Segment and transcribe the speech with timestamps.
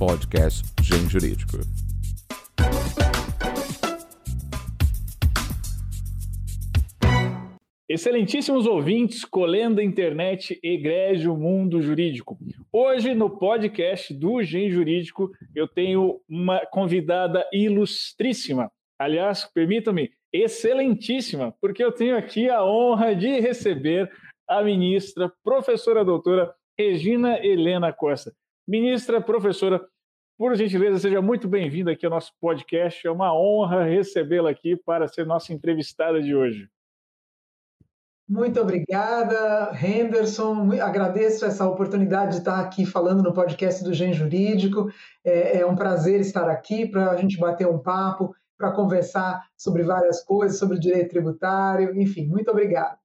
[0.00, 1.58] podcast Gen Jurídico.
[7.86, 12.38] Excelentíssimos ouvintes, colenda internet, egrégio mundo jurídico.
[12.72, 18.72] Hoje, no podcast do Gen Jurídico, eu tenho uma convidada ilustríssima.
[18.98, 24.10] Aliás, permitam-me, excelentíssima, porque eu tenho aqui a honra de receber
[24.48, 28.32] a ministra, professora doutora Regina Helena Costa.
[28.70, 29.84] Ministra, professora,
[30.38, 33.04] por gentileza, seja muito bem-vinda aqui ao nosso podcast.
[33.04, 36.68] É uma honra recebê-la aqui para ser nossa entrevistada de hoje.
[38.28, 40.70] Muito obrigada, Henderson.
[40.80, 44.88] Agradeço essa oportunidade de estar aqui falando no podcast do Gen Jurídico.
[45.24, 49.82] É, é um prazer estar aqui para a gente bater um papo, para conversar sobre
[49.82, 53.00] várias coisas, sobre direito tributário, enfim, muito obrigado.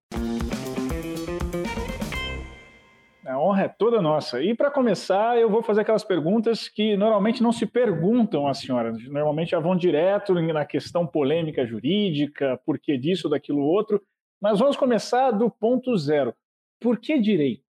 [3.26, 4.40] A honra é toda nossa.
[4.42, 9.04] E para começar, eu vou fazer aquelas perguntas que normalmente não se perguntam às senhoras.
[9.10, 14.00] Normalmente já vão direto na questão polêmica jurídica, por que disso, daquilo outro.
[14.40, 16.36] Mas vamos começar do ponto zero.
[16.80, 17.64] Por que direito?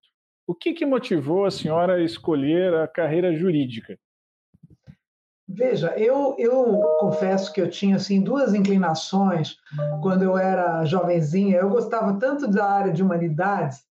[0.45, 3.97] O que, que motivou a senhora a escolher a carreira jurídica?
[5.47, 9.57] Veja, eu, eu confesso que eu tinha assim duas inclinações
[10.03, 11.57] quando eu era jovenzinha.
[11.57, 13.87] Eu gostava tanto da área de humanidades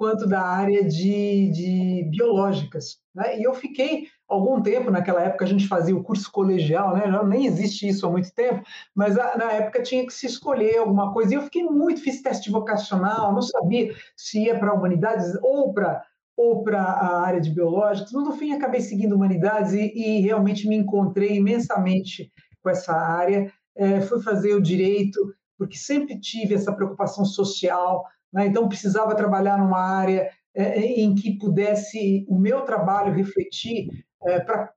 [0.00, 2.96] quanto da área de, de biológicas.
[3.14, 3.38] Né?
[3.38, 7.02] E eu fiquei algum tempo, naquela época a gente fazia o curso colegial, né?
[7.06, 8.62] Já nem existe isso há muito tempo,
[8.94, 11.34] mas a, na época tinha que se escolher alguma coisa.
[11.34, 16.02] E eu fiquei muito, fiz teste vocacional, não sabia se ia para humanidades ou para
[16.34, 18.10] ou para a área de biológicas.
[18.10, 23.52] No fim, acabei seguindo humanidades e, e realmente me encontrei imensamente com essa área.
[23.76, 25.20] É, fui fazer o direito,
[25.58, 28.02] porque sempre tive essa preocupação social,
[28.32, 28.46] né?
[28.46, 33.88] Então, precisava trabalhar numa área é, em que pudesse o meu trabalho refletir
[34.24, 34.72] é, para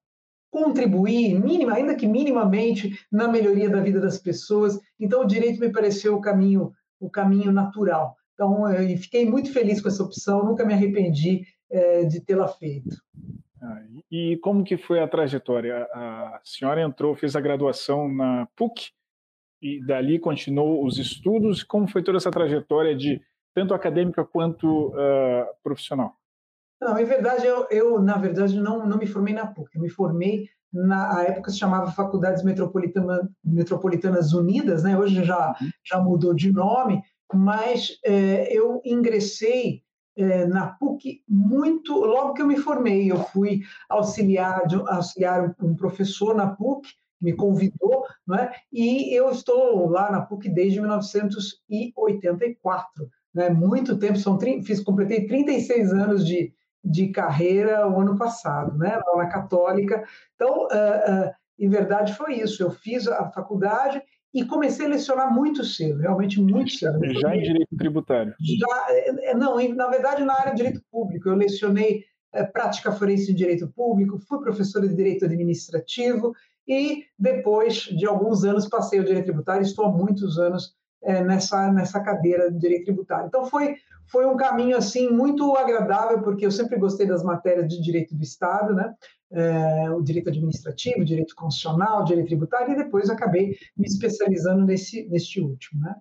[0.51, 4.79] contribuir, mínima, ainda que minimamente, na melhoria da vida das pessoas.
[4.99, 8.15] Então, o direito me pareceu o caminho, o caminho natural.
[8.33, 12.95] Então, eu fiquei muito feliz com essa opção, nunca me arrependi é, de tê-la feito.
[13.61, 13.81] Ah,
[14.11, 15.87] e como que foi a trajetória?
[15.91, 18.91] A senhora entrou, fez a graduação na PUC
[19.61, 21.63] e dali continuou os estudos.
[21.63, 23.21] Como foi toda essa trajetória de
[23.53, 26.15] tanto acadêmica quanto uh, profissional?
[26.81, 29.89] Não, em verdade, eu, eu, na verdade não, não me formei na PUC, eu me
[29.89, 34.97] formei na época se chamava Faculdades Metropolitana, Metropolitanas Unidas, né?
[34.97, 35.69] Hoje já uhum.
[35.85, 39.83] já mudou de nome, mas é, eu ingressei
[40.17, 45.75] é, na PUC muito logo que eu me formei, eu fui auxiliar de, auxiliar um
[45.75, 46.89] professor na PUC
[47.21, 48.51] me convidou, não é?
[48.71, 53.49] E eu estou lá na PUC desde 1984 né?
[53.49, 58.99] Muito tempo, são fiz, completei 36 anos de, de carreira o ano passado, né?
[59.07, 60.03] Lá na Católica.
[60.35, 62.61] Então, uh, uh, em verdade, foi isso.
[62.61, 64.01] Eu fiz a faculdade
[64.33, 66.99] e comecei a lecionar muito cedo, realmente muito cedo.
[67.21, 68.33] Já em direito tributário?
[68.39, 71.29] Já, é, é, não, na verdade, na área de direito público.
[71.29, 76.33] Eu lecionei é, prática forense em direito público, fui professora de direito administrativo
[76.67, 79.61] e depois de alguns anos passei o direito tributário.
[79.61, 80.73] Estou há muitos anos
[81.03, 83.27] é, nessa, nessa cadeira de direito tributário.
[83.27, 83.75] Então, foi,
[84.07, 88.23] foi um caminho assim muito agradável, porque eu sempre gostei das matérias de direito do
[88.23, 88.93] Estado, né?
[89.31, 95.41] É, o direito administrativo, direito constitucional, direito tributário, e depois acabei me especializando nesse, neste
[95.41, 95.81] último.
[95.81, 95.95] Né?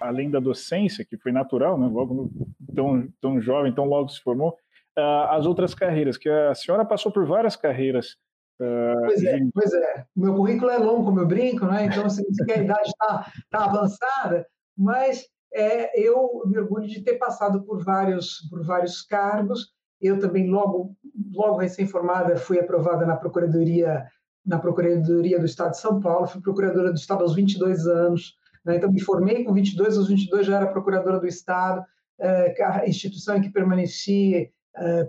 [0.00, 1.86] Além da docência, que foi natural, né?
[1.86, 2.32] logo
[2.74, 4.58] tão, tão jovem, tão logo se formou,
[4.98, 8.16] uh, as outras carreiras, que a senhora passou por várias carreiras
[8.58, 10.06] pois é, pois é.
[10.16, 11.86] O meu currículo é longo, como eu brinco, né?
[11.86, 17.62] então assim, a idade está tá avançada, mas é, eu me orgulho de ter passado
[17.64, 19.72] por vários, por vários cargos.
[20.00, 20.94] Eu também, logo,
[21.32, 24.06] logo recém-formada, fui aprovada na Procuradoria,
[24.44, 28.76] na Procuradoria do Estado de São Paulo, fui procuradora do Estado aos 22 anos, né?
[28.76, 31.84] então me formei com 22, aos 22 já era procuradora do Estado,
[32.20, 34.50] é, a instituição em que permaneci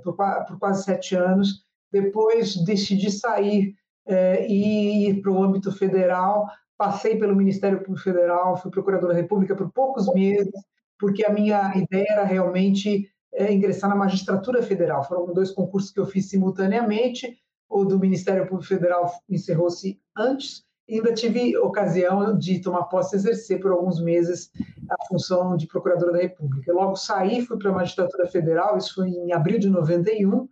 [0.04, 1.65] por, por quase sete anos,
[1.96, 3.74] depois decidi sair
[4.06, 6.46] é, e ir para o âmbito federal.
[6.78, 10.52] Passei pelo Ministério Público Federal, fui procuradora da República por poucos meses,
[11.00, 15.06] porque a minha ideia era realmente é, ingressar na magistratura federal.
[15.06, 17.38] Foram dois concursos que eu fiz simultaneamente.
[17.70, 20.66] O do Ministério Público Federal encerrou-se antes.
[20.88, 24.52] E ainda tive ocasião de tomar posse e exercer por alguns meses
[24.90, 26.72] a função de procuradora da República.
[26.72, 30.48] logo saí, fui para a magistratura federal, isso foi em abril de 91,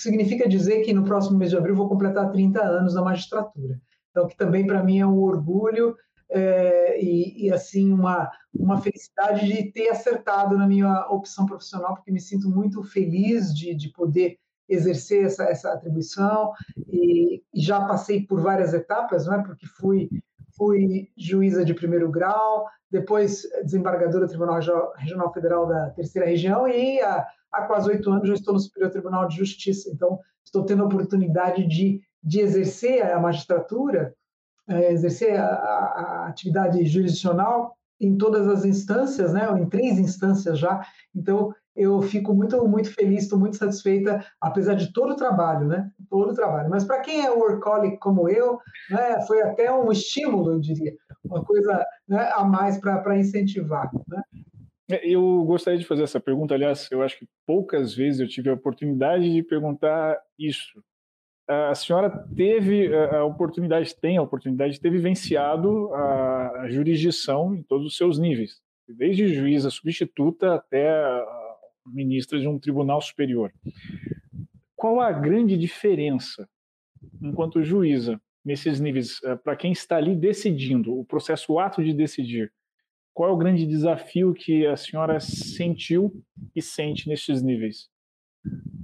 [0.00, 3.80] significa dizer que no próximo mês de abril vou completar 30 anos na magistratura.
[4.10, 5.96] Então, que também para mim é um orgulho
[6.30, 12.12] é, e, e, assim uma, uma felicidade de ter acertado na minha opção profissional, porque
[12.12, 16.52] me sinto muito feliz de, de poder exercer essa, essa atribuição
[16.86, 19.42] e, e, já passei por várias etapas, não é?
[19.42, 20.08] Porque fui
[20.56, 24.60] fui juíza de primeiro grau, depois desembargadora do Tribunal
[24.96, 28.90] Regional Federal da Terceira Região e há, há quase oito anos já estou no Superior
[28.90, 29.90] Tribunal de Justiça.
[29.90, 34.14] Então estou tendo a oportunidade de, de exercer a magistratura,
[34.68, 39.48] é, exercer a, a, atividade jurisdicional em todas as instâncias, né?
[39.58, 40.80] Em três instâncias já.
[41.14, 45.88] Então eu fico muito, muito feliz, estou muito satisfeita, apesar de todo o trabalho, né?
[46.10, 46.68] Todo o trabalho.
[46.68, 48.58] Mas para quem é workaholic como eu,
[48.90, 50.92] né, foi até um estímulo, eu diria,
[51.24, 53.90] uma coisa né, a mais para incentivar.
[54.08, 54.22] Né?
[54.90, 58.48] É, eu gostaria de fazer essa pergunta, aliás, eu acho que poucas vezes eu tive
[58.48, 60.82] a oportunidade de perguntar isso.
[61.46, 67.86] A senhora teve a oportunidade, tem a oportunidade de ter vivenciado a jurisdição em todos
[67.86, 70.90] os seus níveis, desde juíza substituta até
[71.86, 73.50] ministra de um tribunal superior.
[74.76, 76.48] Qual a grande diferença,
[77.20, 81.92] enquanto juíza, nesses níveis, eh, para quem está ali decidindo, o processo, o ato de
[81.92, 82.52] decidir?
[83.18, 86.22] Qual é o grande desafio que a senhora sentiu
[86.54, 87.88] e sente nesses níveis?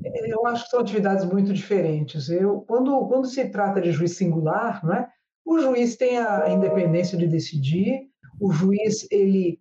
[0.02, 2.28] Eu acho que são atividades muito diferentes.
[2.28, 5.06] Eu, quando, quando se trata de juiz singular, né,
[5.46, 8.08] o juiz tem a independência de decidir,
[8.40, 9.60] o juiz ele,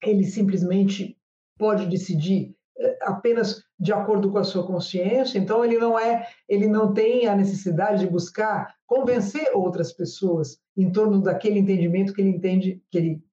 [0.00, 1.18] ele simplesmente
[1.58, 2.54] pode decidir
[3.02, 7.34] apenas de acordo com a sua consciência, então ele não é, ele não tem a
[7.34, 13.27] necessidade de buscar convencer outras pessoas em torno daquele entendimento que ele entende, que ele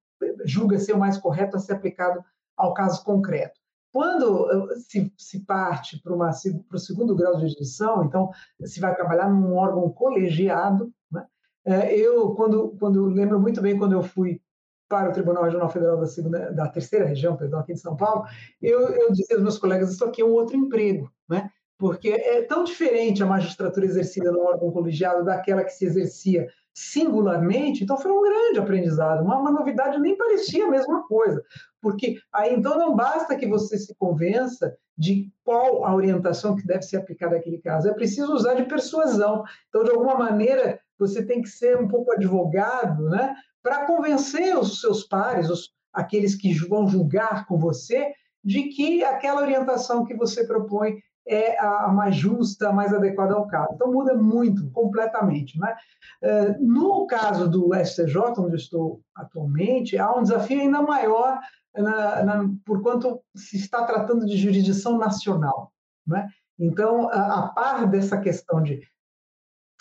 [0.45, 2.23] julga ser o mais correto a ser aplicado
[2.55, 3.59] ao caso concreto.
[3.91, 6.29] Quando eh, se, se parte para, uma,
[6.67, 8.29] para o segundo grau de jurisdição, então
[8.63, 11.25] se vai trabalhar num órgão colegiado, né?
[11.65, 14.41] Eh, eu quando quando lembro muito bem quando eu fui
[14.87, 18.25] para o Tribunal Regional Federal da, segunda, da terceira região, perdão, aqui de São Paulo,
[18.61, 21.49] eu, eu dizia aos meus colegas, isso aqui é um outro emprego, né?
[21.77, 27.83] porque é tão diferente a magistratura exercida no órgão colegiado daquela que se exercia singularmente,
[27.83, 31.41] então foi um grande aprendizado, uma, uma novidade nem parecia a mesma coisa,
[31.81, 36.81] porque aí então não basta que você se convença de qual a orientação que deve
[36.81, 39.43] ser aplicada naquele caso, é preciso usar de persuasão.
[39.69, 44.79] Então, de alguma maneira, você tem que ser um pouco advogado, né, para convencer os
[44.79, 48.13] seus pares, os, aqueles que vão julgar com você,
[48.43, 53.47] de que aquela orientação que você propõe é a mais justa, a mais adequada ao
[53.47, 53.73] caso.
[53.73, 55.59] Então muda muito, completamente.
[55.59, 55.75] Né?
[56.21, 61.39] É, no caso do STJ, onde estou atualmente, há um desafio ainda maior
[61.75, 65.71] na, na, por quanto se está tratando de jurisdição nacional.
[66.05, 66.27] Né?
[66.59, 68.81] Então, a, a par dessa questão de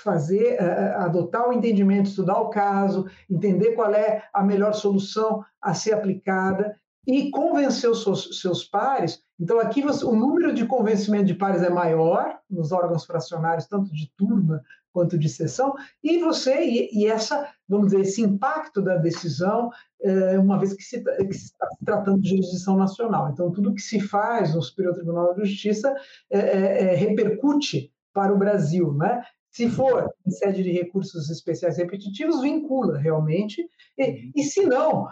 [0.01, 5.73] fazer, uh, adotar o entendimento, estudar o caso, entender qual é a melhor solução a
[5.73, 9.23] ser aplicada e convencer os seus, seus pares.
[9.39, 13.93] Então, aqui você, o número de convencimento de pares é maior nos órgãos fracionários, tanto
[13.93, 14.63] de turma
[14.93, 15.75] quanto de sessão,
[16.05, 19.69] e você, e, e essa, vamos dizer, esse impacto da decisão,
[20.01, 23.29] é, uma vez que se, que se está tratando de jurisdição nacional.
[23.33, 25.93] Então, tudo que se faz no Superior Tribunal de Justiça
[26.31, 29.21] é, é, repercute para o Brasil, né?
[29.51, 33.69] Se for em sede de recursos especiais repetitivos, vincula realmente,
[33.99, 35.09] e, e se não,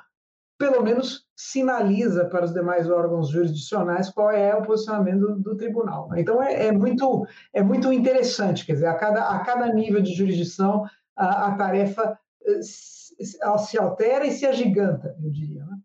[0.62, 6.09] pelo menos sinaliza para os demais órgãos jurisdicionais qual é o posicionamento do, do tribunal.
[6.17, 10.14] Então é, é, muito é muito interessante, quer dizer, a cada, a cada nível de
[10.14, 10.85] jurisdição
[11.16, 12.16] a, a tarefa
[12.47, 13.16] eh, se,
[13.59, 15.64] se altera e se agiganta, eu diria.
[15.64, 15.78] Né?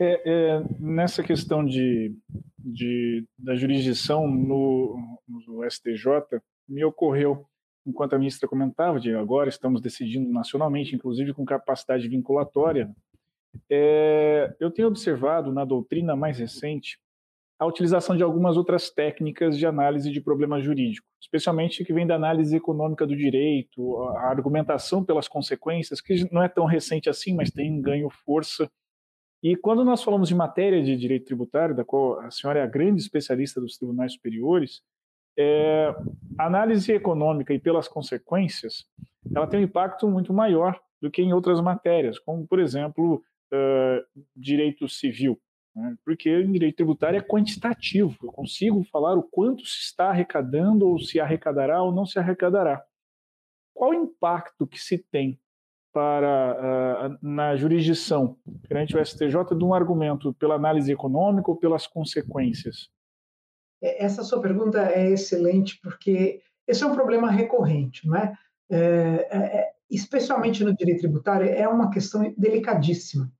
[0.00, 2.12] É, é, nessa questão de,
[2.58, 4.98] de, da jurisdição no,
[5.46, 7.46] no STJ, me ocorreu,
[7.86, 12.90] enquanto a ministra comentava, de agora estamos decidindo nacionalmente, inclusive com capacidade vinculatória,
[13.70, 16.98] é, eu tenho observado na doutrina mais recente
[17.58, 22.14] a utilização de algumas outras técnicas de análise de problema jurídico, especialmente que vem da
[22.14, 27.50] análise econômica do direito, a argumentação pelas consequências, que não é tão recente assim, mas
[27.50, 28.70] tem ganho força.
[29.42, 32.66] E quando nós falamos de matéria de direito tributário, da qual a senhora é a
[32.66, 34.82] grande especialista dos tribunais superiores,
[35.36, 35.94] é,
[36.38, 38.86] a análise econômica e pelas consequências,
[39.34, 44.22] ela tem um impacto muito maior do que em outras matérias, como, por exemplo, uh,
[44.34, 45.38] direito civil,
[45.74, 45.94] né?
[46.04, 50.98] porque em direito tributário é quantitativo, eu consigo falar o quanto se está arrecadando, ou
[50.98, 52.82] se arrecadará ou não se arrecadará.
[53.74, 55.38] Qual o impacto que se tem
[55.92, 58.36] para uh, na jurisdição
[58.68, 62.90] perante o STJ de um argumento pela análise econômica ou pelas consequências?
[63.82, 68.32] É, essa sua pergunta é excelente porque esse é um problema recorrente, não é?
[68.70, 73.30] é, é, é especialmente no direito tributário é uma questão delicadíssima.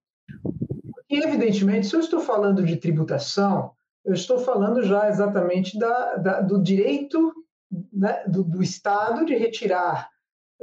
[1.10, 3.72] E evidentemente, se eu estou falando de tributação,
[4.04, 7.32] eu estou falando já exatamente da, da, do direito
[7.92, 10.08] né, do, do Estado de retirar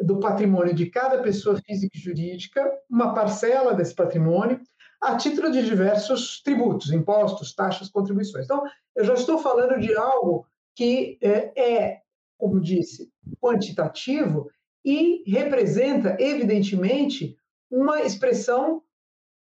[0.01, 4.59] do patrimônio de cada pessoa física e jurídica uma parcela desse patrimônio
[5.03, 8.45] a título de diversos tributos, impostos, taxas, contribuições.
[8.45, 8.63] Então,
[8.95, 12.01] eu já estou falando de algo que é, é
[12.37, 14.49] como disse, quantitativo
[14.83, 17.37] e representa, evidentemente,
[17.71, 18.83] uma expressão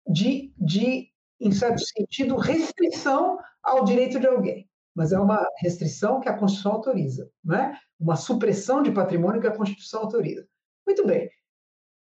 [0.06, 1.08] de, de,
[1.40, 4.68] em certo sentido, restrição ao direito de alguém.
[4.94, 7.80] Mas é uma restrição que a Constituição autoriza, não é?
[7.98, 10.46] uma supressão de patrimônio que a Constituição autoriza.
[10.86, 11.30] Muito bem.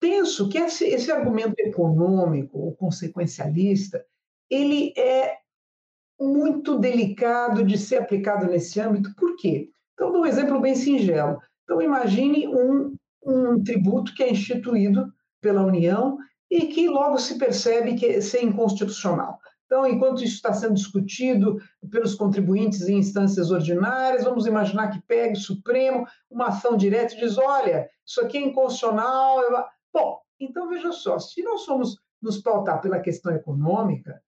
[0.08, 4.06] Penso que esse, esse argumento econômico ou consequencialista
[4.48, 5.38] ele é
[6.20, 9.12] muito delicado de ser aplicado nesse âmbito.
[9.16, 9.68] Por quê?
[9.94, 11.40] Então, dou um exemplo bem singelo.
[11.64, 16.16] Então, imagine um, um tributo que é instituído pela União
[16.48, 19.40] e que logo se percebe que é ser inconstitucional.
[19.64, 21.60] Então, enquanto isso está sendo discutido
[21.90, 27.18] pelos contribuintes em instâncias ordinárias, vamos imaginar que pegue o Supremo uma ação direta e
[27.18, 29.40] diz: olha, isso aqui é inconstitucional.
[29.96, 34.22] Bom, então veja só, se nós formos nos pautar pela questão econômica,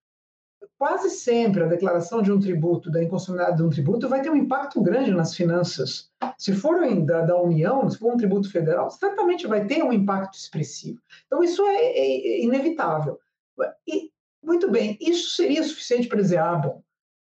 [0.78, 4.36] quase sempre a declaração de um tributo, da inconstitucionalidade de um tributo, vai ter um
[4.36, 6.10] impacto grande nas finanças.
[6.38, 10.38] Se for da, da União, se for um tributo federal, certamente vai ter um impacto
[10.38, 11.02] expressivo.
[11.26, 13.20] Então, isso é, é, é inevitável.
[13.86, 14.10] E,
[14.42, 16.82] muito bem, isso seria suficiente para dizer, ah, bom,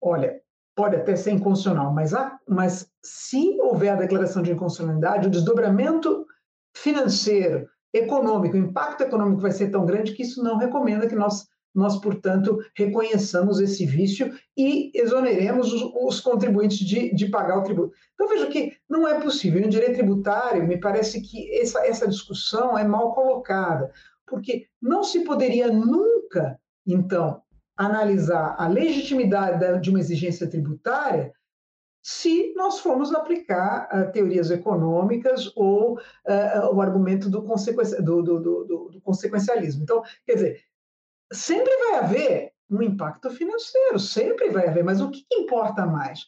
[0.03, 0.39] olha,
[0.77, 6.27] pode até ser inconstitucional, mas, há, mas se houver a declaração de inconstitucionalidade, o desdobramento
[6.77, 11.47] financeiro, econômico, o impacto econômico vai ser tão grande que isso não recomenda que nós
[11.75, 17.95] nós, portanto, reconheçamos esse vício e exoneremos os, os contribuintes de, de, pagar o tributo.
[18.15, 19.63] Então, veja que não é possível.
[19.63, 23.93] Em direito tributário, me parece que essa, essa discussão é mal colocada,
[24.27, 27.41] porque não se poderia nunca, então,
[27.77, 31.33] analisar a legitimidade de uma exigência tributária
[32.11, 39.01] se nós formos aplicar uh, teorias econômicas ou uh, o argumento do, do, do, do,
[39.03, 39.83] consequencialismo.
[39.83, 40.63] Então, quer dizer,
[41.31, 46.27] sempre vai haver um impacto financeiro, sempre vai haver, mas o que importa mais?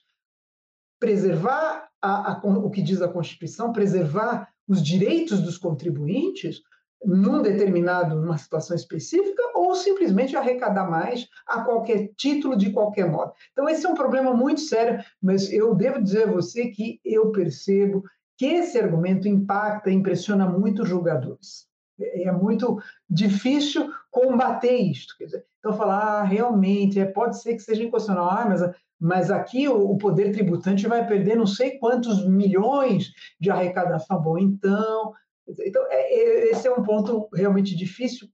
[0.99, 6.61] Preservar a, a, o que diz a Constituição, preservar os direitos dos contribuintes
[7.05, 13.33] num determinado, numa situação específica, ou simplesmente arrecadar mais a qualquer título, de qualquer modo.
[13.53, 17.31] Então, esse é um problema muito sério, mas eu devo dizer a você que eu
[17.33, 18.03] percebo
[18.37, 21.71] que esse argumento impacta, impressiona muito os julgadores
[22.05, 25.15] é muito difícil combater isto.
[25.19, 28.61] Dizer, então, falar, ah, realmente, é, pode ser que seja inconstitucional, ah, mas,
[28.99, 34.21] mas aqui o, poder tributante vai perder não sei quantos milhões de arrecadação.
[34.21, 35.13] Bom, então.
[35.61, 38.29] Então, é, é, esse é um ponto realmente difícil.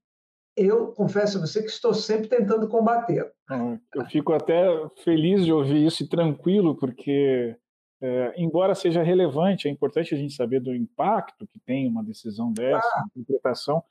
[0.56, 3.30] Eu confesso a você que estou sempre tentando combater.
[3.94, 4.66] Eu fico até
[5.04, 7.54] feliz de ouvir isso e tranquilo, porque
[8.02, 12.52] é, embora seja relevante, é importante a gente saber do impacto que tem uma decisão
[12.52, 13.04] dessa, ah.
[13.16, 13.82] interpretação,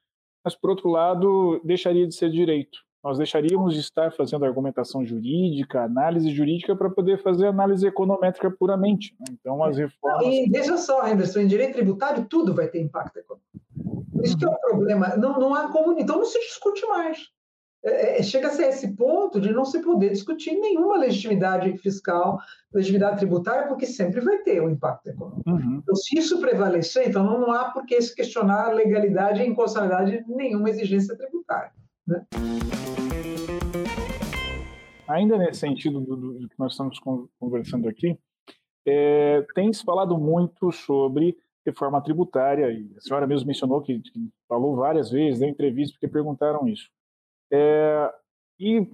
[0.44, 2.77] mas, por outro lado, deixaria de ser direito.
[3.05, 9.15] Nós deixaríamos de estar fazendo argumentação jurídica, análise jurídica, para poder fazer análise econométrica puramente.
[9.19, 9.27] Né?
[9.39, 10.25] Então, as reformas.
[10.25, 13.45] E veja só, Anderson, em direito tributário, tudo vai ter impacto econômico.
[14.24, 15.15] Isso que é o problema.
[15.17, 16.00] Não, não há como.
[16.00, 17.29] Então, não se discute mais.
[17.83, 22.39] É, é, chega a ser esse ponto de não se poder discutir nenhuma legitimidade fiscal,
[22.74, 25.47] legitimidade tributária, porque sempre vai ter um impacto econômico.
[25.47, 25.79] Uhum.
[25.83, 30.25] Então, se isso prevalecer, então não há por que se questionar a legalidade e inconstitucionalidade
[30.25, 31.35] de nenhuma exigência tributária.
[32.17, 32.25] Né?
[35.07, 37.00] Ainda nesse sentido do, do, que nós estamos
[37.39, 38.17] conversando aqui,
[38.88, 44.29] é, tem se falado muito sobre reforma tributária, e a senhora mesmo mencionou que, que
[44.48, 46.89] falou várias vezes, em entrevista, porque perguntaram isso.
[47.51, 48.13] É,
[48.60, 48.88] e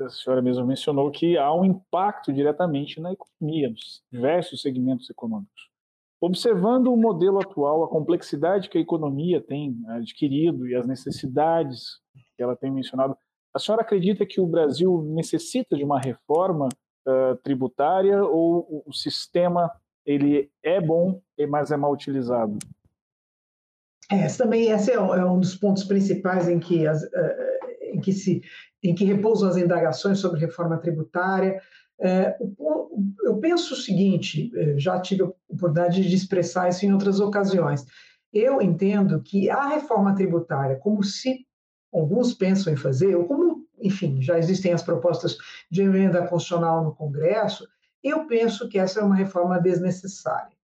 [0.00, 5.69] a senhora mesmo mencionou que há um impacto diretamente na economia, nos diversos segmentos econômicos.
[6.20, 11.98] Observando o modelo atual, a complexidade que a economia tem adquirido e as necessidades
[12.36, 13.16] que ela tem mencionado,
[13.54, 19.70] a senhora acredita que o Brasil necessita de uma reforma uh, tributária ou o sistema
[20.04, 22.58] ele é bom, mas é mal utilizado?
[24.10, 28.12] Esse também esse é um é dos pontos principais em que as, uh, em que
[28.12, 28.42] se
[28.82, 31.60] em que repousam as indagações sobre reforma tributária.
[32.00, 32.36] É,
[33.24, 37.84] eu penso o seguinte, é, já tive a oportunidade de expressar isso em outras ocasiões.
[38.32, 41.46] Eu entendo que a reforma tributária, como se
[41.92, 45.36] alguns pensam em fazer, ou como, enfim, já existem as propostas
[45.70, 47.68] de emenda constitucional no Congresso,
[48.02, 50.56] eu penso que essa é uma reforma desnecessária.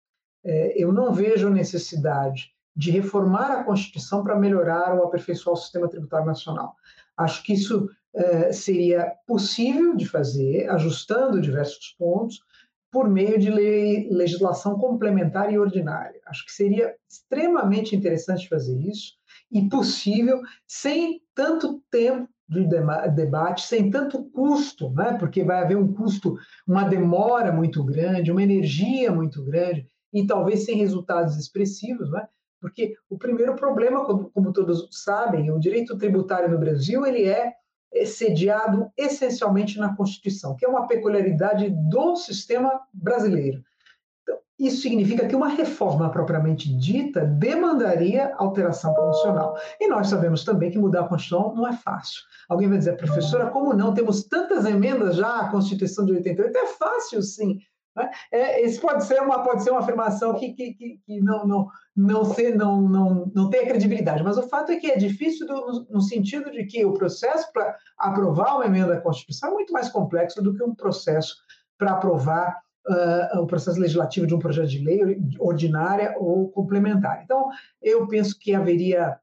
[0.43, 5.89] É, eu não vejo necessidade de reformar a Constituição para melhorar ou aperfeiçoar o sistema
[5.89, 6.75] tributário nacional.
[7.17, 12.39] Acho que isso uh, seria possível de fazer, ajustando diversos pontos,
[12.91, 16.21] por meio de lei, legislação complementar e ordinária.
[16.25, 19.15] Acho que seria extremamente interessante fazer isso
[19.51, 22.65] e possível sem tanto tempo de
[23.13, 25.17] debate, sem tanto custo, né?
[25.19, 30.63] porque vai haver um custo, uma demora muito grande, uma energia muito grande, e talvez
[30.63, 32.25] sem resultados expressivos, né?
[32.61, 37.51] porque o primeiro problema, como, como todos sabem, o direito tributário no Brasil ele é
[38.03, 43.63] sediado essencialmente na Constituição, que é uma peculiaridade do sistema brasileiro.
[44.57, 49.57] Isso significa que uma reforma propriamente dita demandaria alteração constitucional.
[49.79, 52.21] E nós sabemos também que mudar a Constituição não é fácil.
[52.47, 53.93] Alguém vai dizer, professora, como não?
[53.93, 56.57] Temos tantas emendas já à Constituição de 88.
[56.57, 57.59] É fácil, sim.
[57.95, 58.09] Né?
[58.31, 61.67] É, isso pode ser uma, pode ser uma afirmação que, que, que, que não, não,
[61.95, 65.87] não, ser, não, não, não tem credibilidade, mas o fato é que é difícil do,
[65.89, 69.89] no sentido de que o processo para aprovar uma emenda à Constituição é muito mais
[69.89, 71.35] complexo do que um processo
[71.77, 77.21] para aprovar uh, o processo legislativo de um projeto de lei ordinária ou complementar.
[77.23, 77.49] Então,
[77.81, 79.17] eu penso que haveria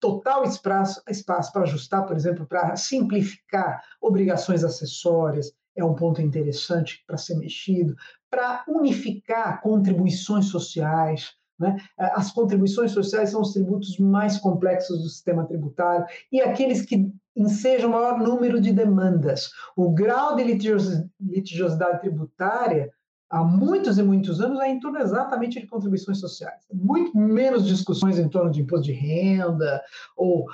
[0.00, 7.02] total espaço, espaço para ajustar, por exemplo, para simplificar obrigações acessórias, é um ponto interessante
[7.06, 7.94] para ser mexido,
[8.30, 11.32] para unificar contribuições sociais.
[11.58, 11.76] Né?
[11.96, 17.90] As contribuições sociais são os tributos mais complexos do sistema tributário e aqueles que ensejam
[17.90, 19.50] o maior número de demandas.
[19.76, 22.92] O grau de litigiosidade tributária
[23.30, 26.64] há muitos e muitos anos é em torno exatamente de contribuições sociais.
[26.72, 29.82] Muito menos discussões em torno de imposto de renda
[30.16, 30.48] ou uh,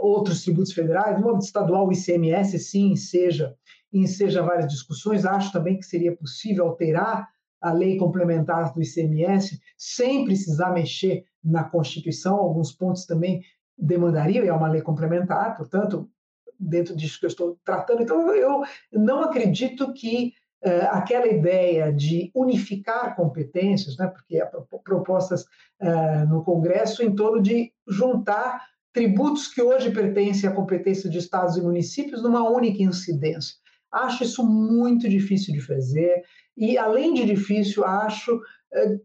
[0.00, 1.20] outros tributos federais.
[1.20, 3.56] No âmbito estadual, o ICMS, sim, seja,
[4.04, 5.24] seja várias discussões.
[5.24, 7.28] Acho também que seria possível alterar
[7.60, 12.34] a lei complementar do ICMS sem precisar mexer na Constituição.
[12.34, 13.42] Alguns pontos também
[13.78, 16.10] demandariam, e é uma lei complementar, portanto,
[16.58, 18.02] dentro disso que eu estou tratando.
[18.02, 18.62] Então, eu
[18.92, 20.32] não acredito que
[20.64, 25.42] uh, aquela ideia de unificar competências, né, porque há propostas
[25.80, 31.56] uh, no Congresso em torno de juntar tributos que hoje pertencem à competência de estados
[31.58, 33.54] e municípios numa única incidência.
[33.92, 36.22] Acho isso muito difícil de fazer
[36.56, 39.00] e, além de difícil, acho uh,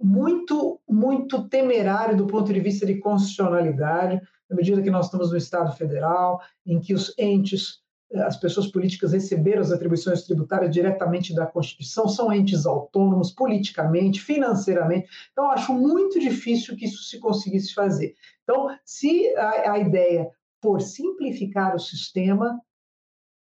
[0.00, 5.36] muito, muito temerário do ponto de vista de constitucionalidade, na medida que nós estamos no
[5.36, 7.82] Estado federal, em que os entes
[8.14, 15.08] as pessoas políticas receberam as atribuições tributárias diretamente da Constituição, são entes autônomos politicamente, financeiramente.
[15.32, 18.14] Então, acho muito difícil que isso se conseguisse fazer.
[18.42, 20.30] Então, se a, a ideia
[20.62, 22.58] for simplificar o sistema,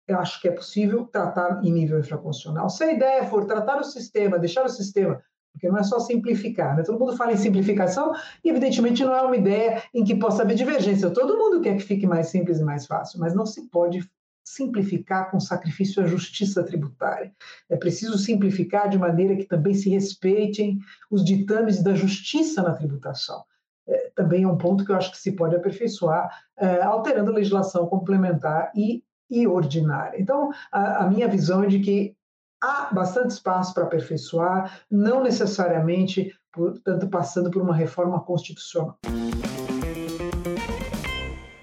[0.09, 2.69] eu acho que é possível tratar em nível infraconstitucional.
[2.71, 6.77] Se a ideia for tratar o sistema, deixar o sistema porque não é só simplificar,
[6.77, 6.85] né?
[6.85, 8.13] Todo mundo fala em simplificação
[8.45, 11.11] e, evidentemente, não é uma ideia em que possa haver divergência.
[11.11, 14.09] Todo mundo quer que fique mais simples e mais fácil, mas não se pode
[14.45, 17.33] simplificar com sacrifício à justiça tributária.
[17.69, 20.79] É preciso simplificar de maneira que também se respeitem
[21.11, 23.43] os ditames da justiça na tributação.
[23.87, 27.35] É, também é um ponto que eu acho que se pode aperfeiçoar, é, alterando a
[27.35, 30.21] legislação complementar e, e ordinária.
[30.21, 32.17] Então, a, a minha visão é de que
[32.63, 38.99] há bastante espaço para aperfeiçoar, não necessariamente, portanto, passando por uma reforma constitucional.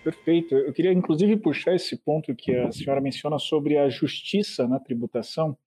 [0.04, 0.54] Perfeito.
[0.54, 5.58] Eu queria, inclusive, puxar esse ponto que a senhora menciona sobre a justiça na tributação.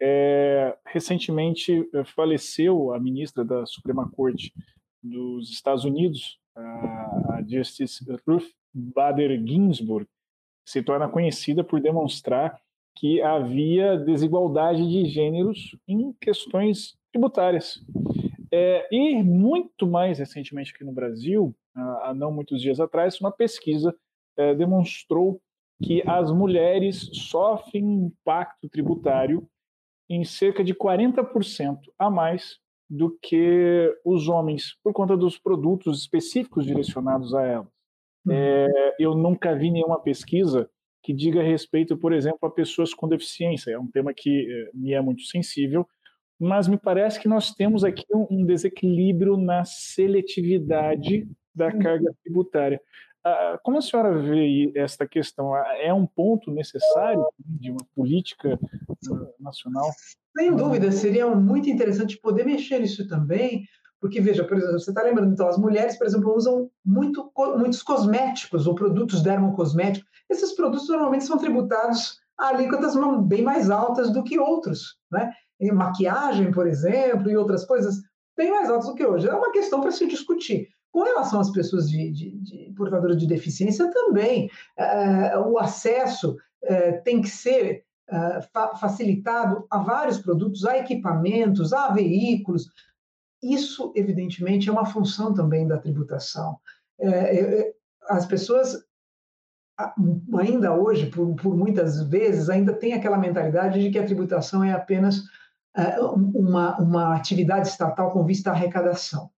[0.00, 4.52] É, recentemente eh, faleceu a ministra da Suprema Corte
[5.02, 10.06] dos Estados Unidos, a Justice Ruth Bader Ginsburg,
[10.66, 12.60] se torna conhecida por demonstrar
[12.96, 17.80] que havia desigualdade de gêneros em questões tributárias.
[18.50, 23.94] É, e muito mais recentemente aqui no Brasil, há não muitos dias atrás, uma pesquisa
[24.36, 25.40] é, demonstrou
[25.82, 29.46] que as mulheres sofrem impacto tributário
[30.08, 36.64] em cerca de 40% a mais do que os homens, por conta dos produtos específicos
[36.64, 37.75] direcionados a elas.
[38.30, 40.68] É, eu nunca vi nenhuma pesquisa
[41.02, 43.70] que diga respeito, por exemplo, a pessoas com deficiência.
[43.70, 45.86] É um tema que é, me é muito sensível
[46.38, 52.80] mas me parece que nós temos aqui um, desequilíbrio na seletividade da carga tributária.
[53.24, 55.54] Ah, como a senhora vê esta questão?
[55.54, 58.58] Ah, é um ponto necessário de uma política
[59.10, 59.90] ah, nacional?
[60.36, 63.64] Sem dúvida, seria muito interessante poder mexer nisso também,
[64.06, 67.82] porque, veja, por exemplo, você está lembrando, então, as mulheres, por exemplo, usam muito, muitos
[67.82, 70.08] cosméticos ou produtos dermocosméticos.
[70.30, 75.32] Esses produtos normalmente são tributados a alíquotas bem mais altas do que outros, né?
[75.58, 77.96] em maquiagem, por exemplo, e outras coisas
[78.36, 79.28] bem mais altas do que hoje.
[79.28, 80.68] É uma questão para se discutir.
[80.92, 87.02] Com relação às pessoas de, de, de portadoras de deficiência, também uh, o acesso uh,
[87.02, 92.68] tem que ser uh, fa facilitado a vários produtos, a equipamentos, a veículos.
[93.42, 96.58] Isso, evidentemente, é uma função também da tributação.
[98.08, 98.84] as pessoas
[100.38, 104.72] ainda hoje, por, por, muitas vezes, ainda tem aquela mentalidade de que a tributação é
[104.72, 105.22] apenas
[106.34, 109.30] uma, uma atividade estatal com vista à arrecadação.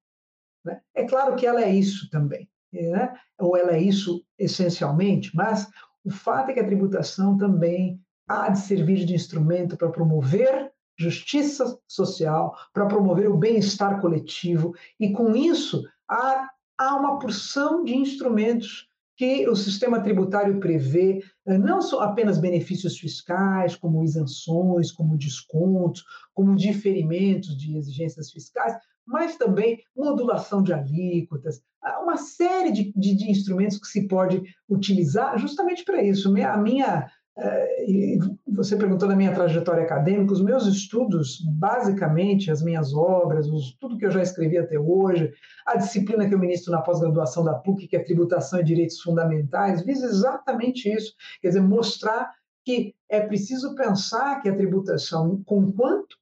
[0.64, 0.80] Né?
[0.94, 3.12] É claro que ela é isso também, né?
[3.38, 5.68] ou ela é isso essencialmente, mas
[6.04, 11.78] o fato é que a tributação também há de servir de instrumento para promover justiça
[11.86, 18.88] social, para promover o bem-estar coletivo, e com isso há, há uma porção de instrumentos
[19.16, 26.04] que o sistema tributário prevê eh, não só apenas benefícios fiscais, como isenções, como descontos,
[26.32, 31.62] como diferimentos de exigências fiscais, mas também modulação de alíquotas,
[32.02, 36.28] uma série de, de, de instrumentos que se pode utilizar justamente para isso.
[36.28, 42.92] A minha, eh, você perguntou da minha trajetória acadêmica, os meus estudos, basicamente, as minhas
[42.92, 45.32] obras, os, tudo que eu já escrevi até hoje,
[45.64, 49.82] a disciplina que eu ministro na pós-graduação da PUC, que é Tributação e Direitos Fundamentais,
[49.82, 52.32] visa exatamente isso, quer dizer, mostrar
[52.64, 56.16] que é preciso pensar que a tributação, enquanto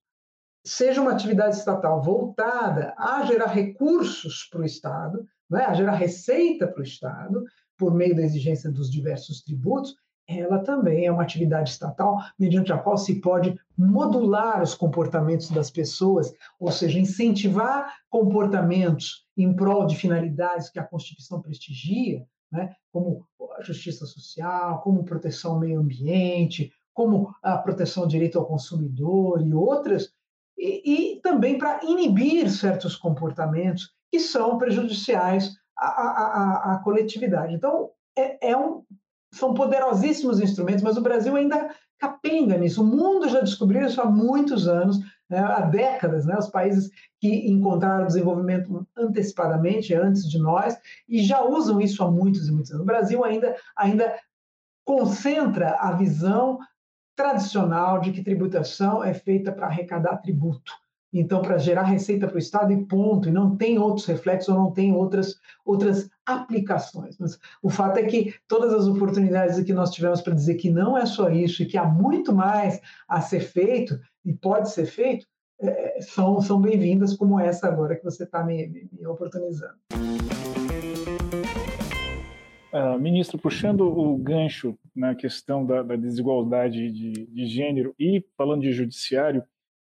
[0.64, 6.66] seja uma atividade estatal voltada a gerar recursos para o Estado, né, a gerar receita
[6.66, 7.44] para o Estado,
[7.78, 9.94] por meio da exigência dos diversos tributos,
[10.28, 15.70] ela também é uma atividade estatal mediante a qual se pode modular os comportamentos das
[15.70, 23.26] pessoas, ou seja, incentivar comportamentos em prol de finalidades que a Constituição prestigia, né, como
[23.58, 29.46] a justiça social, como proteção ao meio ambiente, como a proteção ao direito ao consumidor
[29.46, 30.10] e outras,
[30.58, 37.54] e, e também para inibir certos comportamentos que são prejudiciais à, à, à coletividade.
[37.54, 38.82] Então, é, é um,
[39.36, 42.82] são poderosíssimos instrumentos, mas o Brasil ainda capenga nisso.
[42.82, 47.50] O mundo já descobriu isso há muitos anos, né, há décadas, né, os países que
[47.50, 50.76] encontraram desenvolvimento antecipadamente, antes de nós,
[51.08, 52.82] e já usam isso há muitos e muitos anos.
[52.82, 54.14] O Brasil ainda, ainda
[54.84, 56.58] concentra a visão
[57.16, 60.72] tradicional de que tributação é feita para arrecadar tributo.
[61.12, 64.62] Então, para gerar receita para o Estado e ponto, e não tem outros reflexos ou
[64.62, 67.16] não tem outras, outras aplicações.
[67.18, 70.98] Mas o fato é que todas as oportunidades que nós tivemos para dizer que não
[70.98, 75.26] é só isso e que há muito mais a ser feito e pode ser feito,
[75.60, 79.76] é, são, são bem-vindas, como essa agora que você está me, me, me oportunizando.
[82.72, 88.60] Uh, ministro, puxando o gancho na questão da, da desigualdade de, de, gênero e falando
[88.60, 89.42] de judiciário,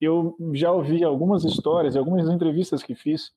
[0.00, 3.30] eu já ouvi algumas histórias, algumas entrevistas que fiz,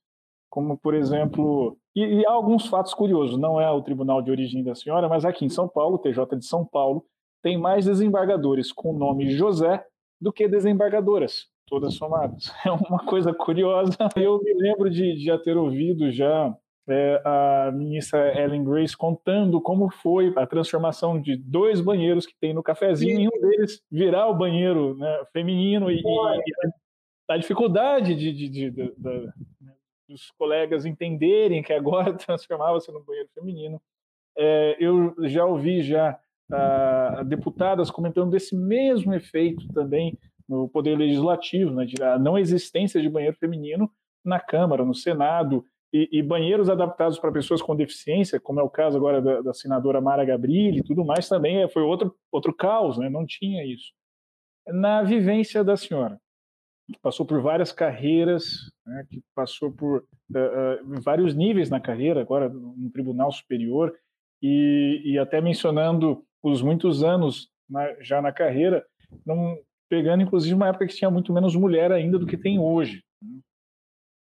[0.49, 4.63] como por exemplo, e, e há alguns fatos curiosos, não é o tribunal de origem
[4.63, 7.05] da senhora, mas aqui em São Paulo, TJ de São Paulo,
[7.41, 9.84] tem mais desembargadores com o nome José
[10.19, 12.51] do que desembargadoras, todas somadas.
[12.65, 13.97] É uma coisa curiosa.
[14.15, 16.55] Eu me lembro de, de já ter ouvido já
[16.88, 22.53] é, a ministra Ellen Grace contando como foi a transformação de dois banheiros que tem
[22.53, 26.03] no cafezinho, e um deles virar o banheiro né, feminino e, e,
[27.27, 28.93] a dificuldade de, de, de, de,
[30.08, 33.82] dos colegas entenderem que agora transformava-se no banheiro feminino.
[34.38, 36.20] É, eu já ouvi já
[36.52, 43.02] a, deputadas comentando desse mesmo efeito também no Poder Legislativo, né, de a não existência
[43.02, 43.89] de banheiro feminino
[44.24, 48.70] na Câmara, no Senado, e, e banheiros adaptados para pessoas com deficiência, como é o
[48.70, 52.54] caso agora da, da senadora Mara Gabrilli e tudo mais, também é, foi outro, outro
[52.54, 53.10] caos, né?
[53.10, 53.94] não tinha isso.
[54.68, 56.20] Na vivência da senhora,
[56.91, 59.06] que passou por várias carreiras, né?
[59.10, 63.93] que passou por uh, uh, vários níveis na carreira, agora no Tribunal Superior,
[64.41, 68.86] e, e até mencionando os muitos anos na, já na carreira,
[69.26, 69.58] não,
[69.89, 73.04] pegando inclusive uma época que tinha muito menos mulher ainda do que tem hoje.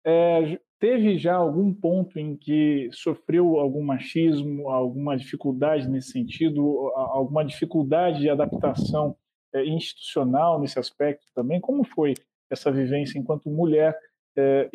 [0.06, 7.44] É, Teve já algum ponto em que sofreu algum machismo, alguma dificuldade nesse sentido, alguma
[7.44, 9.16] dificuldade de adaptação
[9.52, 11.60] é, institucional nesse aspecto também?
[11.60, 12.14] Como foi
[12.48, 13.98] essa vivência enquanto mulher
[14.38, 14.70] é,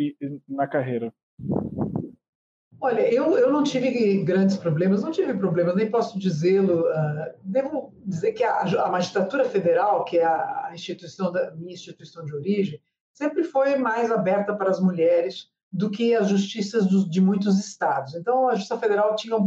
[0.47, 1.13] na carreira?
[2.81, 6.81] Olha, eu, eu não tive grandes problemas, não tive problemas, nem posso dizê-lo.
[6.81, 12.25] Uh, devo dizer que a, a, magistratura federal, que é a instituição da minha instituição
[12.25, 12.81] de origem,
[13.13, 18.15] sempre foi mais aberta para as mulheres do que as justiças de muitos estados.
[18.15, 19.37] Então, a Justiça Federal tinha,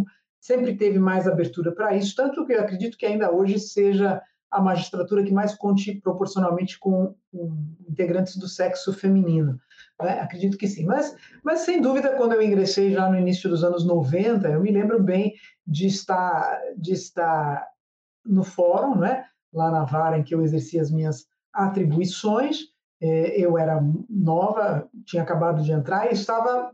[0.40, 4.62] sempre teve mais abertura para isso, tanto que eu acredito que ainda hoje seja a
[4.62, 7.54] magistratura que mais conte proporcionalmente com, com
[7.88, 9.60] integrantes do sexo feminino.
[10.02, 10.20] Né?
[10.20, 10.84] Acredito que sim.
[10.84, 14.70] Mas, mas, sem dúvida, quando eu ingressei já no início dos anos 90, eu me
[14.70, 15.34] lembro bem
[15.66, 17.66] de estar, de estar
[18.24, 19.24] no fórum, né?
[19.52, 22.58] lá na vara em que eu exercia as minhas atribuições.
[23.00, 26.70] É, eu era nova, tinha acabado de entrar e estava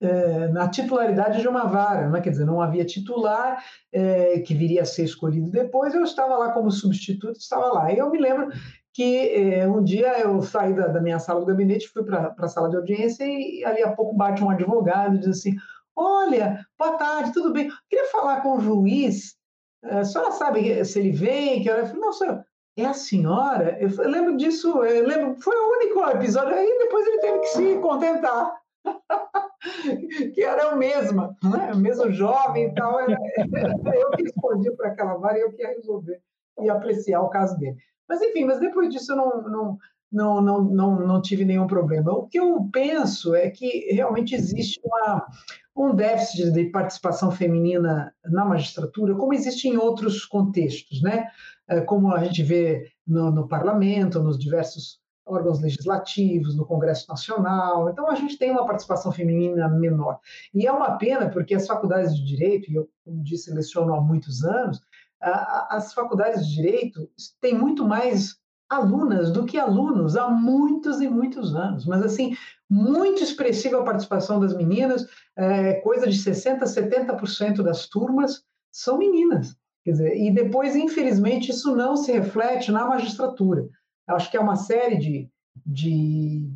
[0.00, 2.20] é, na titularidade de uma vara, né?
[2.20, 6.52] quer dizer, não havia titular é, que viria a ser escolhido depois, eu estava lá
[6.52, 7.92] como substituto, estava lá.
[7.92, 8.48] E eu me lembro
[8.94, 12.48] que é, um dia eu saí da, da, minha sala do gabinete, fui para a
[12.48, 15.54] sala de audiência e ali a pouco bate um advogado e diz assim,
[15.96, 17.70] olha, boa tarde, tudo bem?
[17.88, 19.36] Queria falar com o juiz,
[19.82, 21.62] a senhora sabe se ele vem?
[21.62, 21.80] Que hora?
[21.82, 23.78] Eu falei, não, senhora, é a senhora?
[23.80, 27.48] Eu, eu lembro disso, eu lembro, foi o único episódio, aí depois ele teve que
[27.48, 28.54] se contentar.
[30.34, 31.72] que era o mesmo, né?
[31.72, 33.00] o mesmo jovem e tal.
[33.00, 33.16] Era,
[33.54, 36.20] era eu que respondi para aquela vara e eu que ia resolver
[36.60, 37.76] e apreciar o caso dele.
[38.12, 39.78] Mas, enfim, mas depois disso eu não, não,
[40.12, 42.12] não, não, não, não tive nenhum problema.
[42.12, 45.26] O que eu penso é que realmente existe uma,
[45.74, 51.26] um déficit de participação feminina na magistratura, como existe em outros contextos, né?
[51.66, 57.88] É, como a gente vê no, no parlamento, nos diversos órgãos legislativos, no Congresso Nacional.
[57.88, 60.18] Então, a gente tem uma participação feminina menor.
[60.52, 64.02] E é uma pena, porque as faculdades de direito, e eu, como disse, leciono há
[64.02, 64.82] muitos anos,
[65.22, 67.08] as faculdades de direito
[67.40, 68.36] têm muito mais
[68.68, 71.84] alunas do que alunos há muitos e muitos anos.
[71.84, 72.34] Mas, assim,
[72.68, 75.06] muito expressiva a participação das meninas,
[75.36, 79.54] é, coisa de 60%, 70% das turmas são meninas.
[79.84, 83.68] Dizer, e depois, infelizmente, isso não se reflete na magistratura.
[84.08, 85.30] Acho que é uma série de,
[85.66, 86.48] de,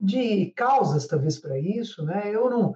[0.00, 2.04] de causas, talvez, para isso.
[2.04, 2.30] Né?
[2.32, 2.74] Eu não,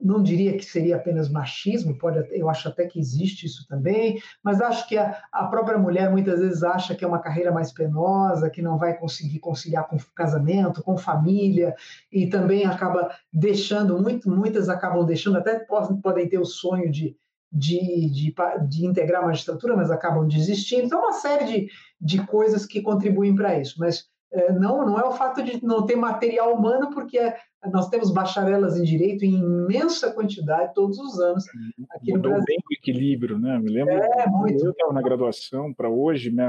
[0.00, 4.60] não diria que seria apenas machismo, pode, eu acho até que existe isso também, mas
[4.60, 8.50] acho que a, a, própria mulher muitas vezes acha que é uma carreira mais penosa,
[8.50, 11.74] que não vai conseguir conciliar com casamento, com família,
[12.10, 17.16] e também acaba deixando, muito, muitas acabam deixando, até podem, ter o sonho de,
[17.52, 18.34] de, de,
[18.68, 20.86] de, integrar a magistratura, mas acabam desistindo.
[20.86, 23.76] Então, uma série de, de coisas que contribuem para isso.
[23.78, 27.36] Mas é, não, não é o fato de não ter material humano, porque é,
[27.72, 31.44] nós temos bacharelas em direito em imensa quantidade todos os anos
[31.90, 32.44] aqui Mudou no Brasil.
[32.46, 33.58] bem o equilíbrio, né?
[33.58, 34.64] Me lembro é, muito.
[34.64, 36.46] eu estava na graduação para hoje, né?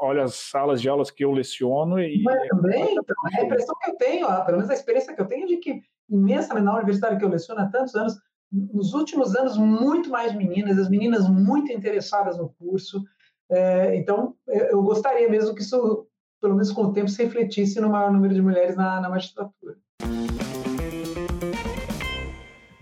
[0.00, 2.22] olha as salas de aulas que eu leciono e...
[2.24, 5.44] Mas também, então, a impressão que eu tenho, pelo menos a experiência que eu tenho
[5.44, 5.80] é de que
[6.10, 8.18] imensamente na universidade que eu leciono há tantos anos,
[8.50, 13.02] nos últimos anos, muito mais meninas, as meninas muito interessadas no curso.
[13.50, 16.06] É, então, eu gostaria mesmo que isso,
[16.42, 19.76] pelo menos com o tempo, se refletisse no maior número de mulheres na, na magistratura.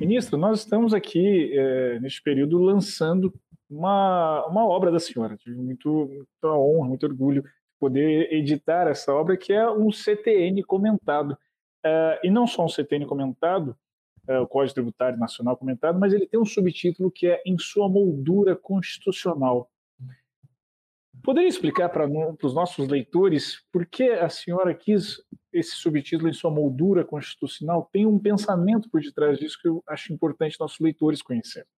[0.00, 3.32] Ministro, nós estamos aqui, é, neste período, lançando
[3.68, 5.36] uma, uma obra da senhora.
[5.36, 10.64] Tive muito, muita honra, muito orgulho de poder editar essa obra, que é um CTN
[10.64, 11.36] comentado.
[11.84, 13.76] É, e não só um CTN comentado,
[14.26, 17.88] é, o Código Tributário Nacional comentado, mas ele tem um subtítulo que é Em Sua
[17.88, 19.69] Moldura Constitucional.
[21.22, 22.08] Poderia explicar para
[22.42, 25.16] os nossos leitores por que a senhora quis
[25.52, 27.88] esse subtítulo em sua moldura constitucional?
[27.92, 31.68] Tem um pensamento por detrás disso que eu acho importante nossos leitores conhecerem.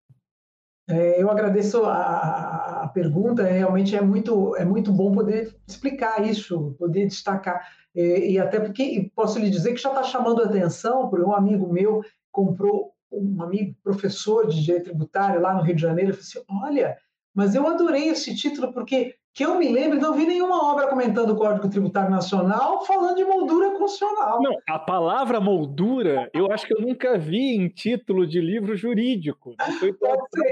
[0.89, 6.75] É, eu agradeço a, a, pergunta, realmente é muito, é muito bom poder explicar isso,
[6.79, 7.67] poder destacar.
[7.95, 11.73] E, e até porque posso lhe dizer que já está chamando atenção por um amigo
[11.73, 16.65] meu comprou um amigo professor de direito tributário lá no Rio de Janeiro, falou assim,
[16.65, 16.99] olha,
[17.35, 21.31] mas eu adorei esse título porque que eu me lembro, não vi nenhuma obra comentando
[21.31, 24.43] o Código Tributário Nacional falando de moldura constitucional.
[24.43, 29.55] Não, a palavra moldura, eu acho que eu nunca vi em título de livro jurídico.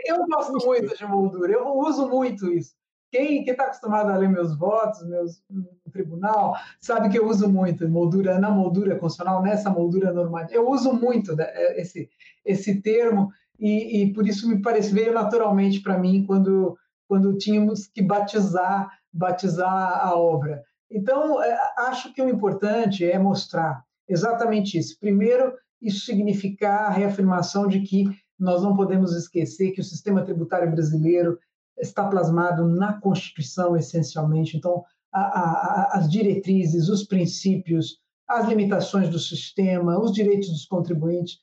[0.07, 2.75] Eu gosto muito de moldura, eu uso muito isso.
[3.12, 7.87] Quem está acostumado a ler meus votos, meus no tribunal, sabe que eu uso muito
[7.88, 10.55] moldura na moldura constitucional, nessa moldura normativa.
[10.55, 12.09] Eu uso muito né, esse,
[12.45, 17.87] esse termo e, e por isso me parece veio naturalmente para mim quando quando tínhamos
[17.87, 20.62] que batizar batizar a obra.
[20.90, 24.99] Então é, acho que o importante é mostrar exatamente isso.
[24.99, 28.05] Primeiro, isso significar a reafirmação de que
[28.38, 31.38] nós não podemos esquecer que o sistema tributário brasileiro
[31.79, 34.57] está plasmado na Constituição, essencialmente.
[34.57, 41.38] Então, a, a, as diretrizes, os princípios, as limitações do sistema, os direitos dos contribuintes,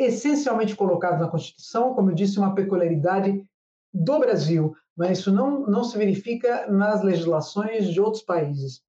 [0.00, 3.44] essencialmente colocados na Constituição, como eu disse, uma peculiaridade
[3.92, 8.80] do Brasil, mas isso não, não se verifica nas legislações de outros países.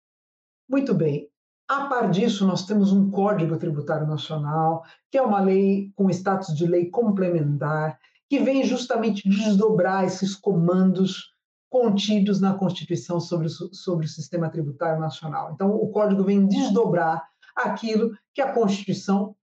[0.69, 1.27] Muito bem.
[1.67, 6.55] A par disso, nós temos um Código Tributário Nacional, que é uma lei com status
[6.55, 11.33] de lei complementar, que vem justamente desdobrar esses comandos
[11.69, 15.51] contidos na Constituição sobre, sobre o sistema tributário nacional.
[15.53, 19.35] Então, o Código vem desdobrar aquilo que a Constituição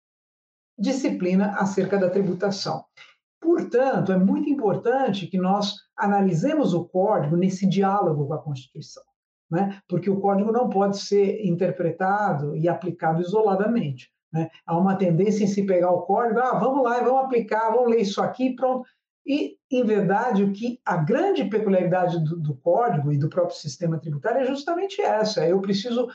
[0.78, 2.84] disciplina acerca da tributação.
[3.40, 9.02] Portanto, é muito importante que nós analisemos o código nesse diálogo com a Constituição,
[9.50, 9.80] né?
[9.88, 14.10] porque o código não pode ser interpretado e aplicado isoladamente.
[14.32, 14.50] Né?
[14.66, 18.00] Há uma tendência em se pegar o código, ah, vamos lá, vamos aplicar, vamos ler
[18.00, 18.86] isso aqui, pronto.
[19.26, 23.98] E, em verdade, o que a grande peculiaridade do, do código e do próprio sistema
[23.98, 25.46] tributário é justamente essa.
[25.46, 26.08] Eu preciso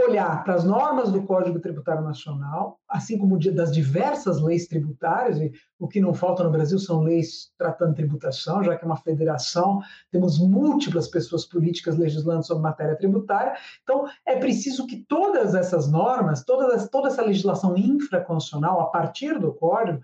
[0.00, 5.52] olhar para as normas do Código Tributário Nacional, assim como das diversas leis tributárias, e
[5.78, 9.80] o que não falta no Brasil são leis tratando tributação, já que é uma federação,
[10.10, 13.54] temos múltiplas pessoas políticas legislando sobre matéria tributária.
[13.82, 19.52] Então, é preciso que todas essas normas, todas, toda essa legislação infraconstitucional, a partir do
[19.54, 20.00] Código,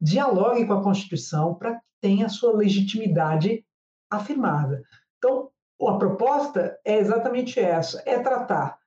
[0.00, 3.64] dialogue com a Constituição para que tenha sua legitimidade
[4.10, 4.82] afirmada.
[5.18, 5.50] Então,
[5.82, 8.78] a proposta é exatamente essa: é tratar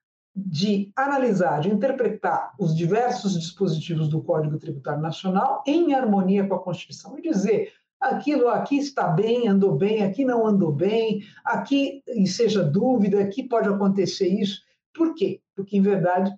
[0.46, 6.64] de analisar, de interpretar os diversos dispositivos do Código Tributário Nacional em harmonia com a
[6.64, 12.64] Constituição e dizer aquilo aqui está bem, andou bem, aqui não andou bem, aqui seja
[12.64, 14.62] dúvida, aqui pode acontecer isso.
[14.94, 15.42] Por quê?
[15.56, 16.34] Porque, em verdade,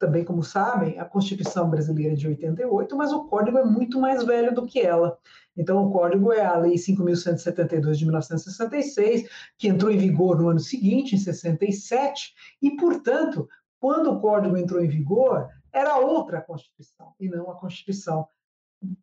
[0.00, 4.52] também como sabem, a Constituição brasileira de 88, mas o Código é muito mais velho
[4.52, 5.16] do que ela.
[5.54, 10.58] Então, o Código é a Lei 5.172 de 1966, que entrou em vigor no ano
[10.58, 13.46] seguinte, em 67, e, portanto,
[13.78, 18.26] quando o Código entrou em vigor, era outra Constituição, e não a Constituição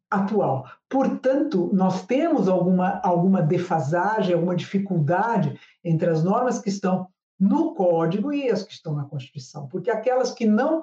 [0.09, 0.65] atual.
[0.89, 7.07] Portanto, nós temos alguma, alguma defasagem, alguma dificuldade entre as normas que estão
[7.39, 10.81] no Código e as que estão na Constituição, porque aquelas que não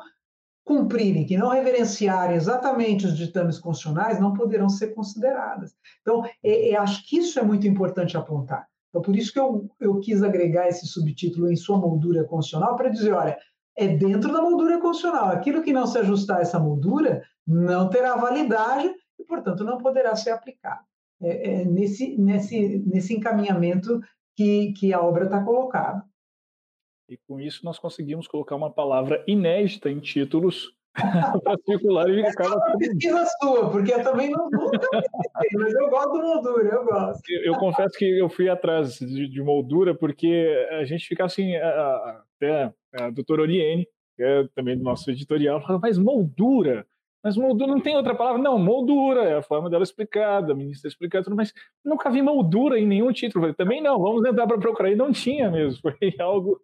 [0.64, 5.74] cumprirem, que não reverenciarem exatamente os ditames constitucionais, não poderão ser consideradas.
[6.00, 8.66] Então, é, é, acho que isso é muito importante apontar.
[8.88, 12.88] Então, por isso que eu, eu quis agregar esse subtítulo em sua moldura constitucional, para
[12.88, 13.36] dizer, olha,
[13.76, 15.28] é dentro da moldura constitucional.
[15.28, 20.16] Aquilo que não se ajustar a essa moldura não terá validade e, portanto, não poderá
[20.16, 20.80] ser aplicado.
[21.20, 24.00] É, é nesse, nesse, nesse encaminhamento
[24.36, 26.04] que, que a obra está colocada.
[27.08, 30.72] E com isso nós conseguimos colocar uma palavra inédita em títulos
[31.44, 32.44] para circular e ficar.
[32.44, 34.78] É uma pesquisa sua, porque eu também não nunca
[35.52, 37.22] mas eu gosto de moldura, eu gosto.
[37.30, 41.54] Eu, eu confesso que eu fui atrás de, de, moldura porque a gente fica assim,
[41.56, 43.86] até a doutora Oriene,
[44.16, 46.86] que é também do nosso editorial, fala, mas moldura?
[47.22, 48.40] Mas moldura não tem outra palavra?
[48.40, 51.52] Não, moldura é a forma dela explicada, a ministra explicada, mas
[51.84, 53.42] nunca vi moldura em nenhum título.
[53.44, 54.90] Falei, também não, vamos entrar para procurar.
[54.90, 56.60] E não tinha mesmo, foi algo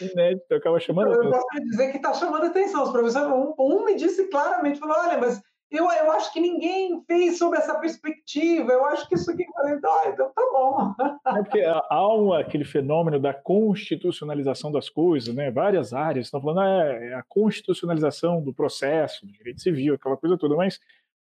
[0.00, 2.82] inédito, acaba chamando Eu posso dizer que está chamando atenção.
[2.82, 7.02] Os professores, um, um, me disse claramente, falou, olha, mas eu, eu acho que ninguém
[7.06, 9.44] fez sob essa perspectiva, eu acho que isso aqui...
[9.52, 10.94] falei, ah, então tá bom.
[11.26, 15.50] É porque há um, aquele fenômeno da constitucionalização das coisas, né?
[15.50, 20.38] Várias áreas estão falando, ah, é a constitucionalização do processo, do direito civil, aquela coisa
[20.38, 20.80] toda, mas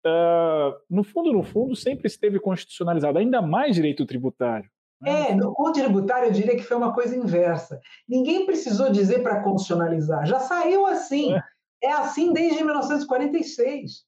[0.04, 4.68] uh, no fundo, no fundo, sempre esteve constitucionalizado, ainda mais direito tributário.
[5.04, 7.80] É, no Código Tributário eu diria que foi uma coisa inversa.
[8.08, 11.34] Ninguém precisou dizer para constitucionalizar, já saiu assim.
[11.34, 11.42] É.
[11.84, 14.04] é assim desde 1946.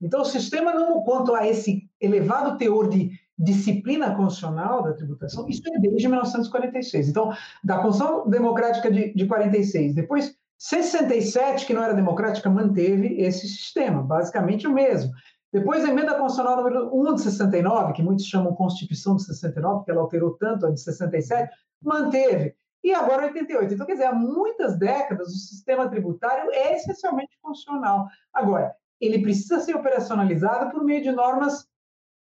[0.00, 5.62] Então, o sistema não, quanto a esse elevado teor de disciplina constitucional da tributação, isso
[5.66, 7.08] é desde 1946.
[7.08, 13.48] Então, da Constituição Democrática de, de 46, depois 67, que não era democrática, manteve esse
[13.48, 15.12] sistema, basicamente o mesmo.
[15.52, 19.90] Depois, a emenda constitucional número 1 de 69, que muitos chamam Constituição de 69, porque
[19.90, 22.54] ela alterou tanto a de 67, manteve.
[22.82, 23.74] E agora 88.
[23.74, 28.08] Então, quer dizer, há muitas décadas o sistema tributário é essencialmente funcional.
[28.32, 31.68] Agora, ele precisa ser operacionalizado por meio de normas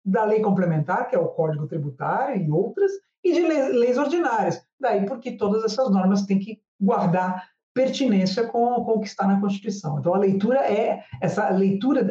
[0.06, 2.92] da lei complementar, que é o Código Tributário e outras,
[3.24, 4.66] e de leis ordinárias.
[4.80, 9.40] Daí porque todas essas normas têm que guardar pertinência com, com o que está na
[9.40, 10.00] Constituição.
[10.00, 12.04] Então, a leitura é essa leitura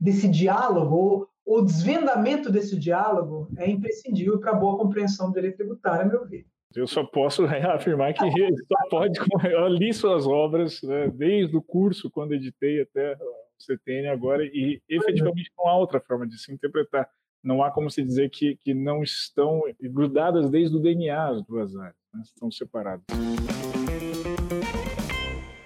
[0.00, 6.02] desse diálogo, o desvendamento desse diálogo é imprescindível para a boa compreensão do direito tributário,
[6.02, 6.44] a meu ver.
[6.74, 8.18] Eu só posso afirmar que
[8.66, 9.20] só pode.
[9.48, 14.82] Eu li suas obras, né, desde o curso, quando editei, até o CTN agora, e
[14.88, 17.08] efetivamente não há outra forma de se interpretar.
[17.40, 21.76] Não há como se dizer que, que não estão grudadas desde o DNA as duas
[21.76, 23.04] áreas, né, estão separadas.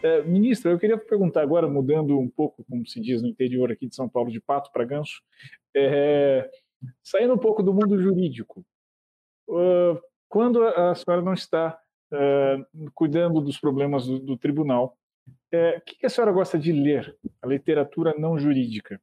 [0.02, 3.88] É, ministra, eu queria perguntar agora, mudando um pouco, como se diz no interior aqui
[3.88, 5.20] de São Paulo, de pato para ganso,
[5.76, 6.48] é,
[7.02, 8.64] saindo um pouco do mundo jurídico.
[9.48, 11.78] Uh, quando a senhora não está
[12.12, 14.96] uh, cuidando dos problemas do, do tribunal,
[15.52, 17.16] é, o que a senhora gosta de ler?
[17.42, 19.00] A literatura não jurídica.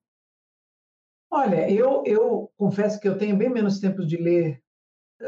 [1.29, 4.61] Olha, eu, eu confesso que eu tenho bem menos tempo de ler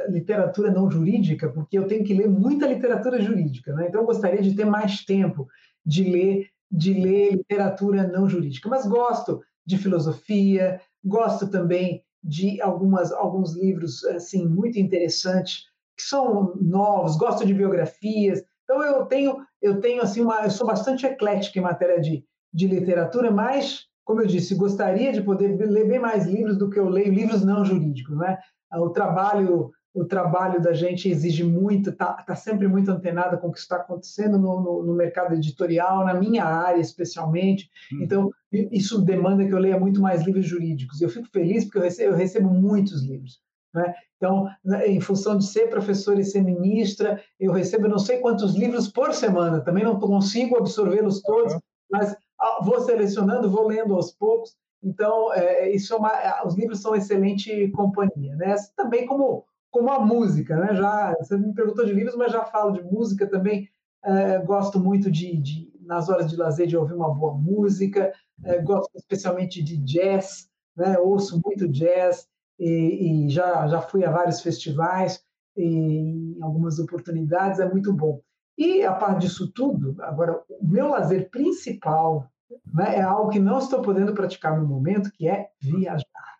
[0.10, 3.88] literatura não jurídica, porque eu tenho que ler muita literatura jurídica, né?
[3.88, 5.48] então eu gostaria de ter mais tempo
[5.86, 13.12] de ler de ler literatura não jurídica, mas gosto de filosofia, gosto também de algumas
[13.14, 15.64] alguns livros assim muito interessantes
[15.96, 18.44] que são novos, gosto de biografias.
[18.64, 22.68] Então eu tenho eu tenho assim uma eu sou bastante eclética em matéria de, de
[22.68, 26.88] literatura, mas como eu disse, gostaria de poder ler bem mais livros do que eu
[26.88, 28.38] leio livros não jurídicos, né?
[28.74, 33.52] O trabalho o trabalho da gente exige muito, está tá sempre muito antenada com o
[33.52, 37.70] que está acontecendo no, no, no, mercado editorial, na minha área especialmente.
[37.92, 38.00] Hum.
[38.02, 41.02] Então, isso demanda que eu leia muito mais livros jurídicos.
[41.02, 43.42] Eu fico feliz porque eu recebo, eu recebo muitos livros.
[43.74, 43.94] Né?
[44.18, 44.48] Então,
[44.86, 49.14] em função de ser professora e ser ministra, eu recebo não sei quantos livros por
[49.14, 49.62] semana.
[49.62, 51.60] Também não consigo absorvê-los todos, uhum.
[51.92, 54.56] mas ah, vou selecionando, vou lendo aos poucos.
[54.84, 58.56] Então, é, isso é uma, os livros são excelente companhia, né?
[58.76, 60.76] Também como como a música, né?
[60.76, 63.70] Já você me perguntou de livros, mas já falo de música também.
[64.04, 68.12] É, gosto muito de, de, nas horas de lazer de ouvir uma boa música.
[68.44, 70.98] É, gosto especialmente de jazz, né?
[71.00, 72.28] Ouço muito jazz
[72.60, 75.22] e, e, já já fui a vários festivais
[75.56, 78.22] e, em algumas oportunidades é muito bom.
[78.58, 82.28] E a parte disso tudo, agora o meu lazer principal
[82.74, 86.37] né, é algo que não estou podendo praticar no momento, que é viajar.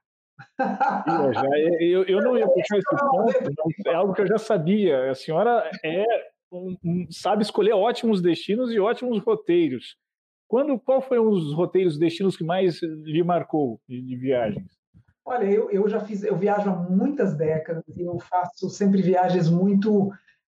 [1.80, 5.12] Eu, eu não ia puxar esse ponto, é algo que eu já sabia.
[5.12, 6.04] A senhora é
[6.52, 9.98] um, um, sabe escolher ótimos destinos e ótimos roteiros.
[10.48, 14.66] Quando, qual foi os roteiros, destinos que mais lhe marcou de, de viagens?
[15.26, 19.50] Olha, eu, eu já fiz, eu viajo há muitas décadas e eu faço sempre viagens
[19.50, 20.10] muito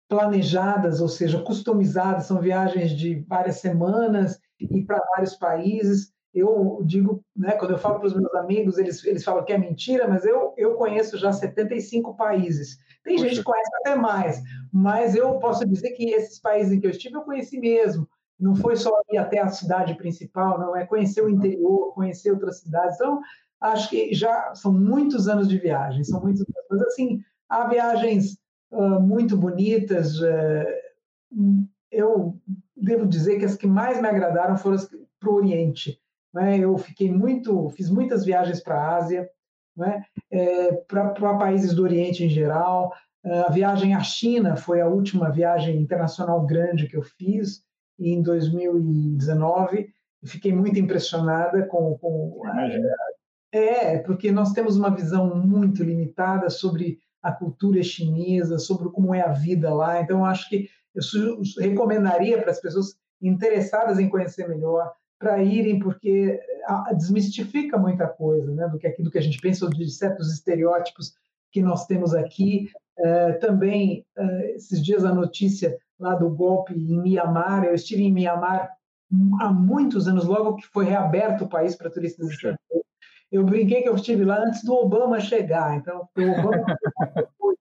[0.09, 7.25] planejadas, ou seja, customizadas, são viagens de várias semanas e para vários países eu digo,
[7.37, 10.25] né, quando eu falo para os meus amigos, eles, eles falam que é mentira, mas
[10.25, 12.77] eu, eu conheço já 75 países.
[13.05, 13.29] Tem Poxa.
[13.29, 16.91] gente que conhece até mais, mas eu posso dizer que esses países em que eu
[16.91, 18.09] estive, eu conheci mesmo.
[18.39, 22.61] Não foi só ir até a cidade principal, não, é conhecer o interior, conhecer outras
[22.61, 22.97] cidades.
[22.97, 23.21] Então,
[23.61, 26.45] acho que já são muitos anos de viagem, são muitos.
[26.69, 28.37] Mas, assim, há viagens
[28.73, 30.19] uh, muito bonitas.
[30.21, 32.37] Uh, eu
[32.77, 35.99] devo dizer que as que mais me agradaram foram as para o Oriente
[36.35, 36.59] né?
[36.59, 39.31] Eu fiquei muito, fiz muitas viagens para a Ásia,
[39.77, 40.03] né?
[40.31, 42.93] É, para países do Oriente em geral.
[43.25, 47.63] A viagem à China foi a última viagem internacional grande que eu fiz
[47.99, 49.89] em 2019.
[50.27, 52.43] Fiquei muito impressionada com, com
[53.53, 59.23] é, porque nós temos uma visão muito limitada sobre a cultura chinesa, sobre como é
[59.23, 60.01] a vida lá.
[60.01, 64.93] Então, acho que eu recomendaria para as pessoas interessadas em conhecer melhor
[65.25, 66.39] para irem, porque
[66.99, 71.15] desmistifica muita coisa, né, do que aquilo que a gente pensa de certos estereótipos
[71.51, 72.71] que nós temos aqui.
[72.99, 78.13] É, também, é, esses dias, a notícia lá do golpe em Mianmar, eu estive em
[78.13, 78.71] Mianmar
[79.41, 82.61] há muitos anos, logo que foi reaberto o país para turistas estrangeiros.
[83.33, 86.67] Eu brinquei que eu estive lá antes do Obama chegar, então, o Obama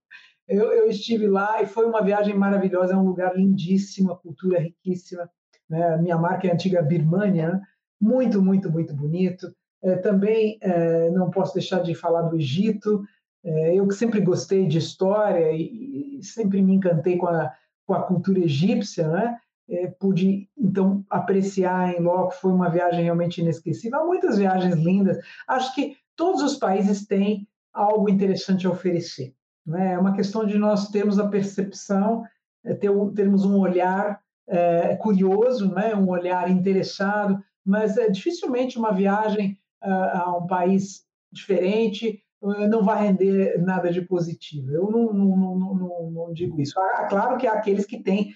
[0.50, 4.58] eu, eu estive lá e foi uma viagem maravilhosa, é um lugar lindíssimo, a cultura
[4.58, 5.30] é riquíssima
[5.70, 5.98] né?
[5.98, 7.62] minha marca é a antiga Birmania,
[8.00, 9.54] muito, muito, muito bonito.
[9.82, 13.04] É, também é, não posso deixar de falar do Egito.
[13.44, 17.52] É, eu que sempre gostei de história e, e, sempre me encantei com a,
[17.86, 19.38] com a cultura egípcia, né?
[19.70, 22.34] É, pude então apreciar em loco.
[22.34, 24.00] Foi uma viagem realmente inesquecível.
[24.00, 25.18] Há muitas viagens lindas.
[25.48, 29.34] Acho que todos os países têm algo interessante a oferecer.
[29.66, 29.94] Né?
[29.94, 32.24] É uma questão de nós termos a percepção,
[32.64, 34.22] é, ter, termos um olhar
[34.54, 35.96] é, curioso, né?
[35.96, 42.84] um olhar interessado, mas é, dificilmente uma viagem uh, a um país diferente uh, não
[42.84, 44.72] vai render nada de positivo.
[44.72, 46.80] Eu não, não, não, não, digo isso.
[46.80, 48.32] Ah, claro que há aqueles que têm,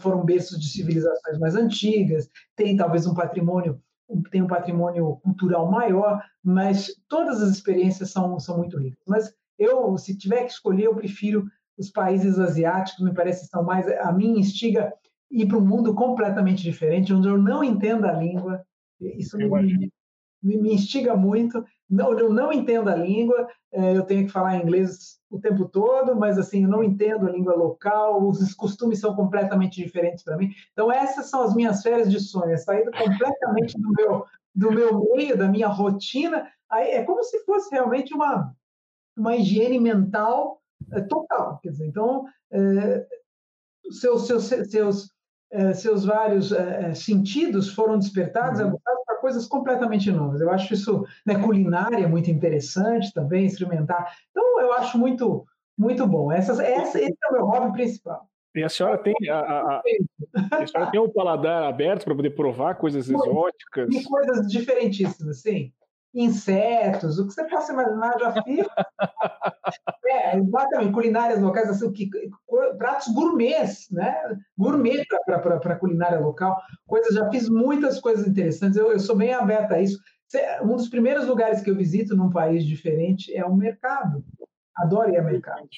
[0.00, 3.78] foram berços de civilizações mais antigas, têm talvez um patrimônio
[4.30, 9.04] tem um patrimônio cultural maior, mas todas as experiências são, são muito ricas.
[9.06, 11.44] Mas eu, se tiver que escolher, eu prefiro
[11.76, 13.86] os países asiáticos, me parece que estão mais.
[13.86, 14.94] A mim instiga
[15.30, 18.64] ir para um mundo completamente diferente, onde eu não entendo a língua.
[19.00, 19.48] Isso me,
[20.42, 21.64] me, me, instiga muito.
[21.88, 26.16] Não, eu não entendo a língua, é, eu tenho que falar inglês o tempo todo,
[26.16, 30.50] mas assim, eu não entendo a língua local, os costumes são completamente diferentes para mim.
[30.72, 34.24] Então, essas são as minhas férias de sonho, é sair completamente do meu,
[34.54, 36.50] do meu meio, da minha rotina.
[36.70, 38.54] Aí é como se fosse realmente uma,
[39.16, 40.62] uma higiene mental
[40.92, 41.58] é, total.
[41.62, 43.06] Quer dizer, então, é,
[43.90, 45.10] seus, seus, seus
[45.74, 48.78] seus vários eh, eh, sentidos foram despertados, uhum.
[49.06, 50.40] para coisas completamente novas.
[50.40, 54.14] Eu acho isso, né, culinária muito interessante também, experimentar.
[54.30, 55.46] Então, eu acho muito,
[55.78, 56.32] Muito bom.
[56.32, 58.28] Essas, essa, esse é o meu hobby principal.
[58.54, 59.82] E a senhora tem, a, a,
[60.50, 63.88] a senhora tem o paladar aberto para poder provar coisas exóticas?
[63.94, 65.72] E coisas diferentíssimas, sim.
[66.14, 68.66] Insetos, o que você possa imaginar, já fiz.
[70.06, 72.08] é, exatamente, culinárias locais, assim, que,
[72.78, 74.16] pratos gourmets, né?
[74.56, 76.60] Gourmet para a culinária local.
[76.86, 79.98] Coisas, já fiz muitas coisas interessantes, eu, eu sou bem aberta a isso.
[80.62, 84.24] Um dos primeiros lugares que eu visito num país diferente é o mercado.
[84.76, 85.68] Adoro ir ao mercado.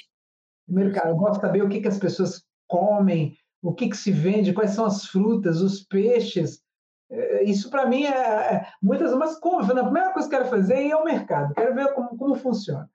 [0.69, 3.97] O mercado, eu gosto de saber o que, que as pessoas comem, o que, que
[3.97, 6.61] se vende, quais são as frutas, os peixes.
[7.11, 9.61] É, isso para mim é, é muitas mas como?
[9.61, 12.89] A primeira coisa que eu quero fazer é ao mercado, quero ver como, como funciona.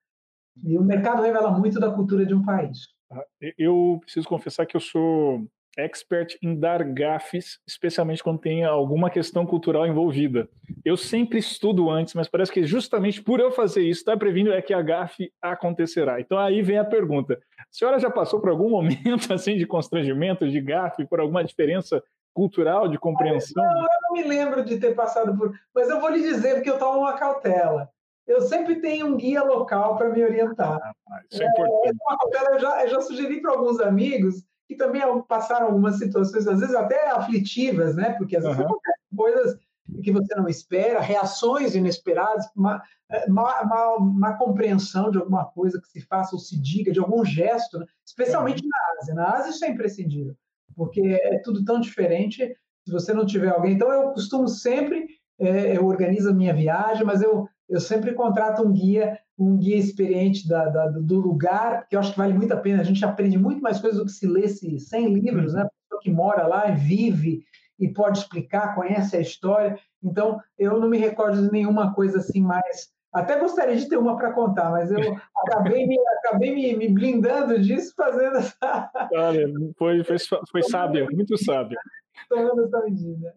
[0.63, 2.88] E o mercado revela muito da cultura de um país.
[3.11, 3.26] Ah,
[3.57, 5.45] eu preciso confessar que eu sou
[5.78, 10.47] expert em dar gafes, especialmente quando tem alguma questão cultural envolvida.
[10.84, 14.61] Eu sempre estudo antes, mas parece que justamente por eu fazer isso, está previndo é
[14.61, 16.20] que a gafe acontecerá.
[16.20, 20.47] Então aí vem a pergunta: a senhora já passou por algum momento assim de constrangimento,
[20.47, 22.01] de gafe, por alguma diferença
[22.36, 23.63] cultural, de compreensão?
[23.63, 25.57] Não, eu não me lembro de ter passado por.
[25.73, 27.89] Mas eu vou lhe dizer, porque eu tomo uma cautela.
[28.27, 30.79] Eu sempre tenho um guia local para me orientar.
[31.09, 32.51] Ah, isso é, é importante.
[32.51, 36.75] eu, já, eu já sugeri para alguns amigos que também passaram algumas situações, às vezes
[36.75, 38.15] até aflitivas, né?
[38.17, 38.65] Porque às vezes uhum.
[38.65, 39.57] acontecem coisas
[40.03, 42.81] que você não espera, reações inesperadas, uma,
[43.27, 47.23] uma, uma, uma, compreensão de alguma coisa que se faça ou se diga, de algum
[47.23, 47.86] gesto, né?
[48.03, 48.69] especialmente uhum.
[48.69, 49.13] na Ásia.
[49.13, 50.36] Na Ásia isso é imprescindível,
[50.76, 52.55] porque é tudo tão diferente
[52.86, 53.73] se você não tiver alguém.
[53.73, 55.07] Então eu costumo sempre,
[55.39, 59.78] é, eu organizo a minha viagem, mas eu, eu sempre contrato um guia um guia
[59.78, 62.82] experiente da, da, do lugar, que eu acho que vale muito a pena.
[62.82, 65.63] A gente aprende muito mais coisas do que se lesse 100 livros, né?
[65.63, 67.43] A pessoa que mora lá, vive
[67.78, 69.78] e pode explicar, conhece a história.
[70.01, 72.89] Então, eu não me recordo de nenhuma coisa assim mais.
[73.16, 74.99] Até gostaria de ter uma para contar, mas eu
[75.38, 78.57] acabei, me, acabei me, me, blindando disso fazendo essa.
[79.16, 79.47] Olha,
[79.78, 80.18] foi, foi,
[80.51, 81.80] foi sábio, muito sábio.
[82.28, 83.34] Tomando essa medida.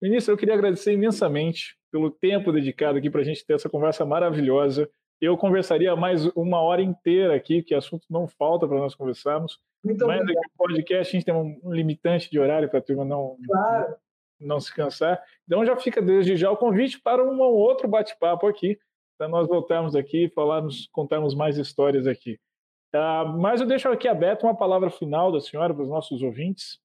[0.00, 4.06] Ministro, eu queria agradecer imensamente pelo tempo dedicado aqui para a gente ter essa conversa
[4.06, 4.88] maravilhosa.
[5.20, 9.60] Eu conversaria mais uma hora inteira aqui, que assunto não falta para nós conversarmos.
[9.84, 13.04] Muito Mas aqui no podcast a gente tem um limitante de horário para a turma
[13.04, 13.96] não, claro.
[14.40, 15.22] Não se cansar.
[15.46, 18.78] Então já fica desde já o convite para um outro bate-papo aqui,
[19.18, 22.38] para nós voltarmos aqui e falarmos, contarmos mais histórias aqui.
[22.94, 26.78] Uh, mas eu deixo aqui aberto uma palavra final da senhora para os nossos ouvintes.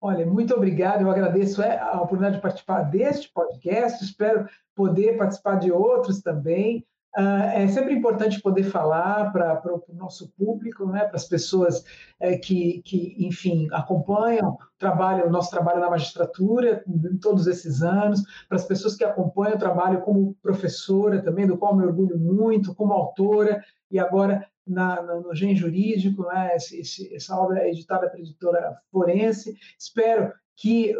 [0.00, 1.02] Olha, muito obrigado.
[1.02, 4.04] Eu agradeço é, a oportunidade de participar deste podcast.
[4.04, 6.86] Espero poder participar de outros também.
[7.16, 11.84] Uh, é sempre importante poder falar para o nosso público, né, para as pessoas
[12.18, 18.22] é, que, que, enfim, acompanham trabalho, o nosso trabalho na magistratura em todos esses anos,
[18.48, 22.74] para as pessoas que acompanham o trabalho como professora também, do qual me orgulho muito,
[22.74, 26.56] como autora, e agora na, na, no Gen Jurídico, né?
[26.56, 29.56] Esse, esse, essa obra é editada pela editora Forense.
[29.78, 30.94] Espero que,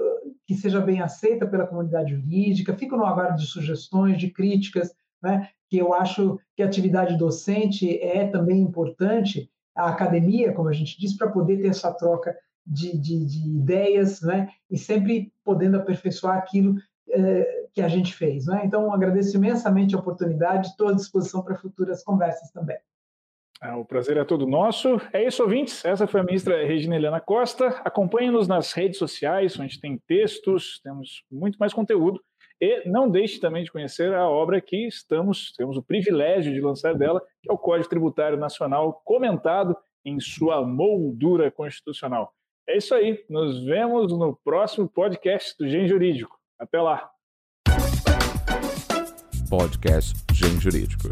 [0.46, 2.76] que seja bem aceita pela comunidade jurídica.
[2.76, 5.48] Fico no aguardo de sugestões, de críticas, né?
[5.74, 10.96] Que eu acho que a atividade docente é também importante, a academia, como a gente
[10.96, 12.32] diz, para poder ter essa troca
[12.64, 14.48] de, de, de, ideias, né?
[14.70, 16.76] e sempre podendo aperfeiçoar aquilo
[17.10, 18.46] eh, que a gente fez.
[18.46, 18.62] Né?
[18.64, 22.78] Então, agradeço imensamente a oportunidade, estou à disposição para futuras conversas também.
[23.60, 25.00] Ah, o prazer é todo nosso.
[25.12, 25.84] É isso, ouvintes.
[25.84, 27.66] Essa foi a ministra Regina Helena Costa.
[27.84, 32.20] Acompanhe-nos nas redes sociais, onde tem textos, temos muito mais conteúdo.
[32.60, 36.94] E não deixe também de conhecer a obra que estamos, temos o privilégio de lançar
[36.94, 42.32] dela, que é o Código Tributário Nacional, comentado em sua moldura constitucional.
[42.68, 43.24] É isso aí.
[43.28, 46.38] Nos vemos no próximo podcast do Gen Jurídico.
[46.58, 47.10] Até lá.
[49.50, 51.08] Podcast Gen Jurídico.